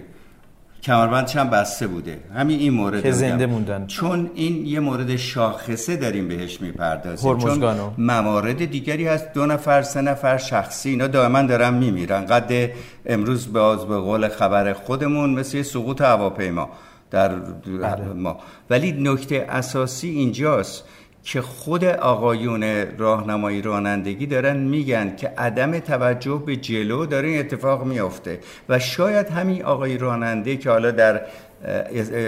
کمربندش 0.84 1.36
هم 1.36 1.50
بسته 1.50 1.88
بوده. 1.88 2.20
همین 2.36 2.60
این 2.60 2.74
مورد 2.74 3.04
که 3.04 3.12
زنده 3.12 3.46
موندن. 3.46 3.88
چون 3.88 4.32
این 4.36 4.66
یه 4.66 4.80
مورد 4.80 5.16
شاخصه 5.16 5.96
داریم 5.96 6.28
بهش 6.28 6.62
می‌پردازیم. 6.62 7.38
چون 7.38 7.76
موارد 7.98 8.66
دیگری 8.66 9.08
هست. 9.08 9.34
دو 9.34 9.46
نفر 9.46 9.82
سه 9.82 10.02
نفر 10.02 10.38
شخصی. 10.38 10.90
اینا 10.90 11.08
دائما 11.08 11.42
دارن 11.42 11.74
میمیرن. 11.74 12.26
قد 12.26 12.70
امروز 13.06 13.54
باز 13.54 13.86
به 13.86 13.98
قول 13.98 14.28
خبر 14.28 14.74
خودمون 14.74 15.30
مثل 15.30 15.62
سقوط 15.62 16.02
هواپیما. 16.02 16.70
در 17.12 17.30
بله. 17.30 18.14
ما. 18.16 18.38
ولی 18.70 18.92
نکته 18.92 19.46
اساسی 19.50 20.10
اینجاست 20.10 20.84
که 21.24 21.42
خود 21.42 21.86
آقایون 21.86 22.64
راهنمایی 22.98 23.62
رانندگی 23.62 24.26
دارن 24.26 24.58
میگن 24.58 25.16
که 25.16 25.34
عدم 25.38 25.80
توجه 25.80 26.44
به 26.46 26.56
جلو 26.56 27.06
داره 27.06 27.28
این 27.28 27.40
اتفاق 27.40 27.84
میافته 27.84 28.40
و 28.70 28.80
شاید 28.80 29.30
همین 29.30 29.64
آقای 29.64 29.98
راننده 29.98 30.58
که 30.58 30.70
حالا 30.70 30.92
در 30.92 31.22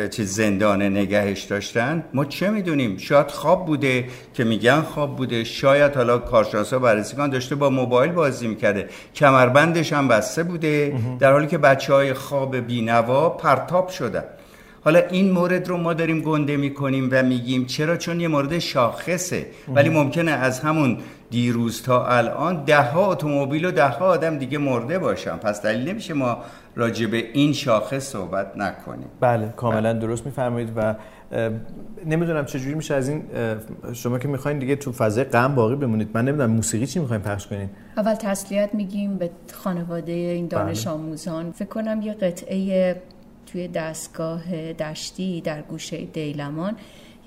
چیز 0.09 0.35
زندان 0.35 0.81
نگهش 0.81 1.43
داشتن 1.43 2.03
ما 2.13 2.25
چه 2.25 2.49
می‌دونیم؟ 2.49 2.97
شاید 2.97 3.27
خواب 3.27 3.65
بوده 3.65 4.05
که 4.33 4.43
میگن 4.43 4.81
خواب 4.81 5.15
بوده 5.15 5.43
شاید 5.43 5.95
حالا 5.95 6.17
کارشناسا 6.17 6.79
بررسی 6.79 7.15
داشته 7.15 7.55
با 7.55 7.69
موبایل 7.69 8.11
بازی 8.11 8.47
می‌کرده 8.47 8.89
کمربندش 9.15 9.93
هم 9.93 10.07
بسته 10.07 10.43
بوده 10.43 10.93
در 11.19 11.31
حالی 11.31 11.47
که 11.47 11.57
بچه 11.57 11.93
های 11.93 12.13
خواب 12.13 12.55
بینوا 12.55 13.29
پرتاب 13.29 13.89
شدن. 13.89 14.23
حالا 14.88 15.00
این 15.00 15.32
مورد 15.32 15.67
رو 15.67 15.78
ما 15.78 15.93
داریم 15.93 16.21
گنده 16.21 16.58
می‌کنیم 16.58 17.10
و 17.12 17.23
میگیم. 17.23 17.65
چرا؟ 17.65 17.97
چون 17.97 18.19
یه 18.19 18.28
مورد 18.28 18.60
شاخصه. 18.60 19.45
ولی 19.76 19.89
ممکنه 19.89 20.32
از 20.32 20.60
همون 20.60 20.97
دیروز 21.30 21.82
تا 21.82 22.08
الان 22.08 22.63
ده 22.63 22.82
ها 22.82 23.12
اتومبیل 23.12 23.65
و 23.65 23.71
ده 23.71 23.88
ها 23.88 24.06
آدم 24.06 24.38
دیگه 24.38 24.58
مرده 24.58 25.00
باشن. 25.00 25.38
پس 25.38 25.62
دلیل 25.62 25.89
نمیشه 25.89 26.13
ما 26.13 26.38
راجع 26.76 27.06
به 27.06 27.17
این 27.34 27.54
شاخص 27.54 28.04
صحبت 28.04 28.58
نکنیم. 28.58 29.08
بله 29.19 29.54
کاملا 29.56 29.93
درست 29.93 30.26
میفرمایید 30.26 30.69
و 30.76 30.95
نمی‌دونم 32.06 32.45
چجوری 32.45 32.76
میشه 32.76 32.95
از 32.95 33.10
این 33.10 33.23
شما 33.93 34.19
که 34.19 34.28
می‌خواین 34.28 34.60
دیگه 34.60 34.76
تو 34.76 34.91
فضای 34.91 35.23
غم 35.23 35.56
باقی 35.56 35.76
بمونید. 35.76 36.10
من 36.13 36.26
نمی‌دونم 36.26 36.52
موسیقی 36.52 36.88
چی 36.88 37.00
می‌خوایم 37.00 37.21
پخش 37.21 37.47
کنین؟ 37.47 37.69
اول 37.97 38.13
تسلیت 38.13 38.69
میگیم 38.73 39.17
به 39.17 39.30
خانواده 39.54 40.12
این 40.12 40.47
دانش 40.47 40.88
بله. 40.88 40.93
آموزان. 40.93 41.52
فکر 41.52 41.67
کنم 41.67 42.02
یه 42.02 42.13
قطعه 42.13 42.95
توی 43.51 43.67
دستگاه 43.67 44.73
دشتی 44.73 45.41
در 45.41 45.62
گوشه 45.62 46.05
دیلمان 46.05 46.75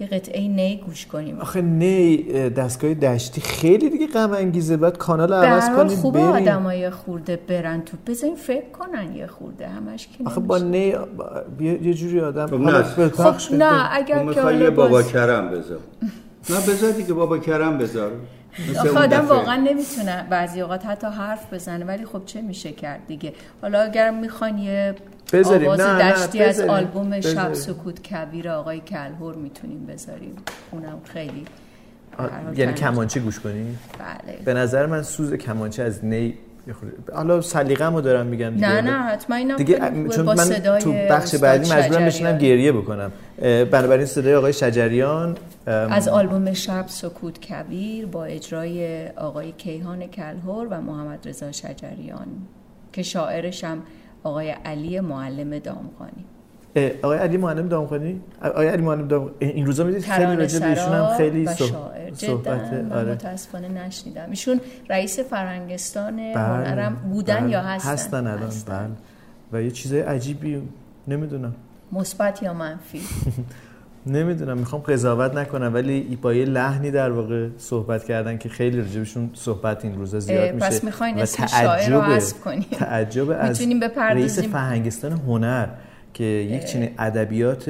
یه 0.01 0.07
قطعه 0.07 0.49
نی 0.49 0.77
گوش 0.87 1.07
کنیم. 1.07 1.39
آخه 1.39 1.61
نی 1.61 2.17
دستگاه 2.51 2.95
دشتی 2.95 3.41
خیلی 3.41 3.91
دیگه 3.91 4.07
غم 4.07 4.33
انگیزه. 4.33 4.77
بعد 4.77 4.99
کانال 4.99 5.33
عوض 5.33 5.77
کنید 5.77 5.99
خوبه 5.99 6.21
آدمای 6.21 6.91
خورده 6.91 7.37
برن 7.37 7.83
تو. 7.83 7.97
بزنین 8.07 8.35
فکر 8.35 8.71
کنن 8.71 9.17
یه 9.17 9.27
خورده 9.27 9.69
همش 9.69 10.07
که 10.07 10.25
آخه 10.25 10.41
با 10.41 10.59
نی 10.59 10.95
یه 11.61 11.95
جوری 11.95 12.21
آدم 12.21 12.47
خب 12.47 12.55
نه. 12.55 12.83
خب 12.83 13.55
نه 13.55 13.97
اگر 13.97 14.33
که 14.33 14.55
یه 14.55 14.71
بابا 14.71 15.03
کرم 15.03 15.51
بذار. 15.51 15.79
نه 16.51 16.57
بذار 16.69 16.91
دیگه 16.91 17.13
بابا 17.13 17.39
کرم 17.39 17.79
بذار. 17.79 18.13
آدم 18.97 19.27
واقعا 19.29 19.57
نمی‌تونه 19.57 20.27
بعضی 20.31 20.61
اوقات 20.61 20.87
حتی 20.87 21.07
حرف 21.07 21.55
بزنه 21.55 21.85
ولی 21.85 22.05
خب 22.05 22.23
چه 22.27 22.41
میشه 22.41 22.73
کرد 22.73 23.01
دیگه؟ 23.07 23.33
حالا 23.63 23.81
اگر 23.81 24.11
می‌خوان 24.11 24.59
یه 24.59 24.95
بذاریم. 25.33 25.69
آواز 25.69 25.81
نه 25.81 26.13
دشتی 26.13 26.39
نه 26.39 26.45
از 26.45 26.61
آلبوم 26.61 27.21
شب 27.21 27.53
سکوت 27.55 28.03
کبیر 28.03 28.49
آقای 28.49 28.81
کلهور 28.81 29.35
می‌تونیم 29.35 29.87
بذاریم. 29.87 30.37
اونم 30.71 31.01
خیلی 31.05 31.45
یعنی 32.57 32.73
کمانچه 32.73 33.21
گوش 33.21 33.41
کنیم 33.41 33.79
بله. 33.99 34.39
به 34.45 34.55
نظر 34.55 34.87
من 34.87 35.03
سوز 35.03 35.35
کمانچه 35.35 35.83
از 35.83 36.05
نی 36.05 36.35
حالا 37.15 37.41
سلیقه‌مو 37.41 38.01
دارم 38.01 38.27
میگم 38.27 38.51
دیگه. 38.51 38.69
نه 38.69 38.81
نه 38.81 39.03
حتما 39.03 39.37
اینا 39.37 39.57
دیگه 39.57 39.79
چون 40.11 40.25
من 40.25 40.79
تو 40.79 40.93
بخش 41.11 41.35
بعدی 41.35 41.73
مجبورم 41.73 42.05
بشینم 42.05 42.39
گریه 42.39 42.73
بکنم. 42.73 43.13
بنابراین 43.71 44.07
صدای 44.07 44.35
آقای 44.35 44.53
شجریان 44.53 45.37
از 45.67 46.09
آلبوم 46.09 46.53
شب 46.53 46.85
سکوت 46.89 47.41
کبیر 47.41 48.07
با 48.07 48.25
اجرای 48.25 49.09
آقای 49.09 49.53
کیهان 49.53 50.07
کلهور 50.07 50.67
و 50.71 50.81
محمد 50.81 51.29
رضا 51.29 51.53
شجریان 51.53 52.27
که 52.93 53.03
شاعرش 53.03 53.65
هم 53.65 53.83
آقای 54.23 54.51
علی 54.51 55.01
معلم 55.01 55.59
دامخانی. 55.59 56.25
آقای 57.03 57.19
علی 57.19 57.37
معلم 57.37 57.69
دامخانی 57.69 58.21
آقای 58.43 58.69
علی 58.69 58.83
معلم 58.83 59.09
دام 59.09 59.31
این 59.39 59.67
روزا 59.67 59.85
می‌دید 59.85 60.03
خیلی 60.03 60.37
راجع 60.37 60.59
به 60.59 60.67
ایشون 60.67 60.93
هم 60.93 61.17
خیلی 61.17 61.49
صحبت 62.15 62.73
آره. 62.93 63.13
متاسفانه 63.13 63.69
نشنیدم. 63.69 64.31
ایشون 64.31 64.61
رئیس 64.91 65.21
فرنگستان 65.21 66.17
بله، 66.17 66.39
هنرم 66.39 66.95
بودن 66.95 67.41
بله. 67.41 67.51
یا 67.51 67.63
هستن؟ 67.63 67.91
هستن 67.91 68.27
الان 68.27 68.51
بله. 68.67 68.89
و 69.53 69.63
یه 69.63 69.71
چیزای 69.71 70.01
عجیبی 70.01 70.63
نمی‌دونم. 71.09 71.55
مثبت 71.93 72.43
یا 72.43 72.55
منفی؟ 72.55 73.01
نمی‌دونم 74.07 74.59
می‌خوام 74.59 74.83
قضاوت 74.83 75.35
نکنم 75.35 75.75
ولی 75.75 76.19
با 76.23 76.35
یه 76.35 76.45
لحنی 76.45 76.91
در 76.91 77.11
واقع 77.11 77.49
صحبت 77.59 78.05
کردن 78.05 78.39
که 78.39 78.49
خیلی 78.49 78.81
راجبشون 78.81 79.31
صحبت 79.35 79.85
این 79.85 79.99
روزا 79.99 80.21
زیاد 80.21 80.55
میشه. 80.55 80.67
پس 80.67 80.85
می‌خواین 80.85 81.19
اسم 81.19 81.47
شاعر 81.47 81.91
رو 81.91 82.21
کنیم 82.45 82.67
تعجب 82.71 83.31
از 83.31 83.63
رئیس 83.97 84.39
فرهنگستان 84.39 85.13
هنر. 85.13 85.67
که 86.15 86.25
یک 86.25 86.65
چنین 86.65 86.91
ادبیات 86.99 87.69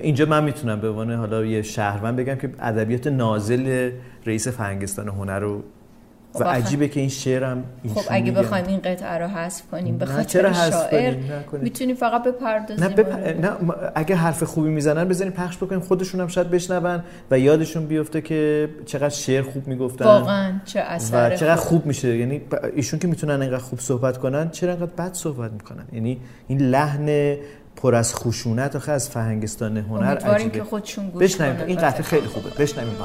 اینجا 0.00 0.26
من 0.26 0.44
می‌تونم 0.44 0.80
به 0.80 0.88
عنوان 0.88 1.12
حالا 1.12 1.44
یه 1.44 1.62
شهروند 1.62 2.16
بگم 2.16 2.34
که 2.34 2.50
ادبیات 2.60 3.06
نازل 3.06 3.90
رئیس 4.26 4.48
فرهنگستان 4.48 5.08
هنر 5.08 5.38
رو 5.38 5.62
و 6.34 6.44
عجیبه 6.44 6.88
که 6.88 7.00
این 7.00 7.08
شعرم 7.08 7.64
خب 7.94 8.00
اگه 8.10 8.32
بخوایم 8.32 8.66
این 8.66 8.78
قطعه 8.78 9.18
رو 9.18 9.26
حذف 9.26 9.62
کنیم 9.70 9.98
به 9.98 10.06
خاطر 10.06 10.52
شاعر 10.52 11.16
می‌تونیم 11.52 11.96
فقط 11.96 12.22
بپردازیم 12.22 12.84
نه, 12.84 12.94
بپ... 12.94 13.44
نه 13.44 13.50
اگه 13.94 14.16
حرف 14.16 14.42
خوبی 14.42 14.68
می‌زنن 14.68 15.04
بزنیم 15.04 15.32
پخش 15.32 15.56
بکنیم 15.56 15.80
خودشون 15.80 16.20
هم 16.20 16.28
شاید 16.28 16.50
بشنون 16.50 17.02
و 17.30 17.38
یادشون 17.38 17.86
بیفته 17.86 18.20
که 18.20 18.68
چقدر 18.86 19.08
شعر 19.08 19.42
خوب 19.42 19.68
می‌گفتن 19.68 20.04
واقعا 20.04 20.52
چه 20.64 20.80
اثر 20.80 21.32
و 21.32 21.36
چقدر 21.36 21.56
خوب, 21.56 21.86
میشه. 21.86 22.16
یعنی 22.16 22.40
ایشون 22.76 22.98
که 22.98 23.08
می‌تونن 23.08 23.42
اینقدر 23.42 23.62
خوب 23.62 23.80
صحبت 23.80 24.18
کنن 24.18 24.50
چرا 24.50 24.72
اینقدر 24.72 24.92
بد 24.92 25.14
صحبت 25.14 25.52
می‌کنن؟ 25.52 25.84
یعنی 25.92 26.20
این 26.48 26.58
لحن 26.58 27.36
پر 27.76 27.94
از 27.94 28.14
خشونت 28.14 28.76
آخه 28.76 28.92
از 28.92 29.10
فرهنگستان 29.10 29.76
هنر 29.76 30.16
عجیبه. 30.16 30.58
که 30.58 30.64
خودشون 30.64 31.10
گوش 31.10 31.22
بشنویم. 31.22 31.66
این 31.66 31.76
قطعه 31.76 32.02
خیلی 32.02 32.26
خوبه. 32.26 32.50
بشنویم 32.58 32.94
با 32.98 33.04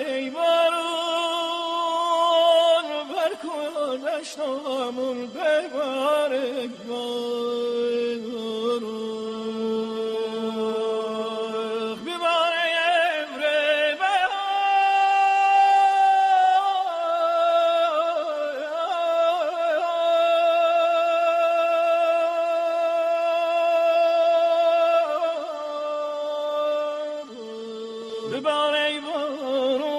به 28.31 28.39
بار 28.39 28.73
ایوان 28.73 29.90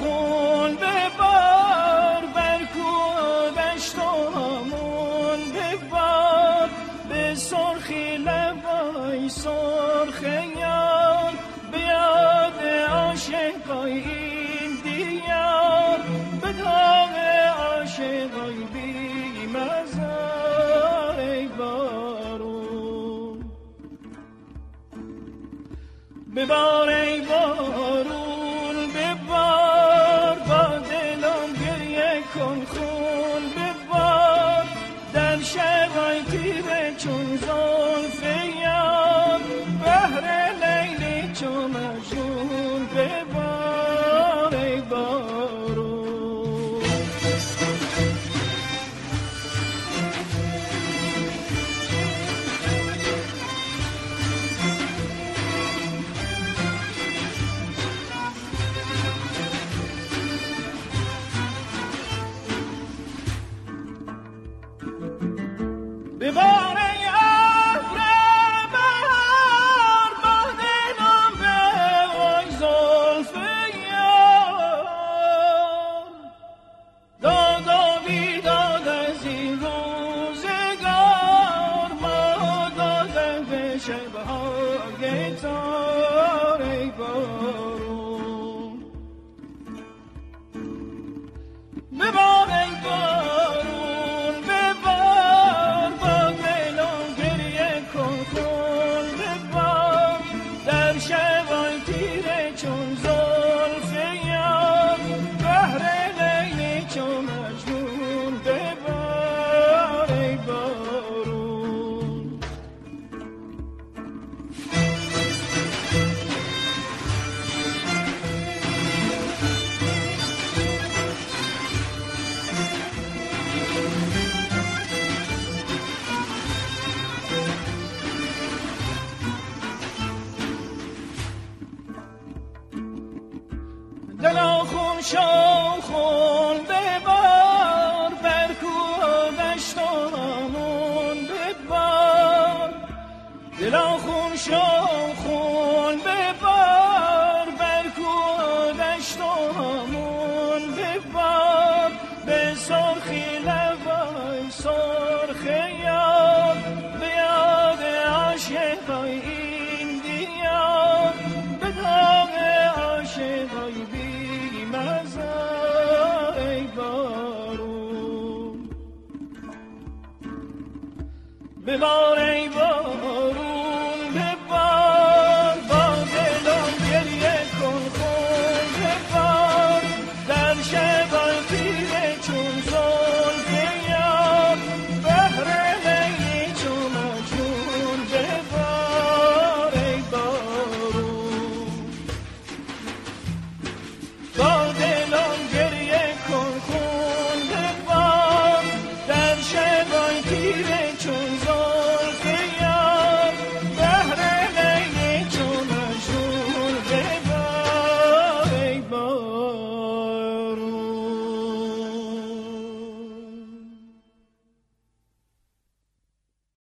بارون 0.00 1.11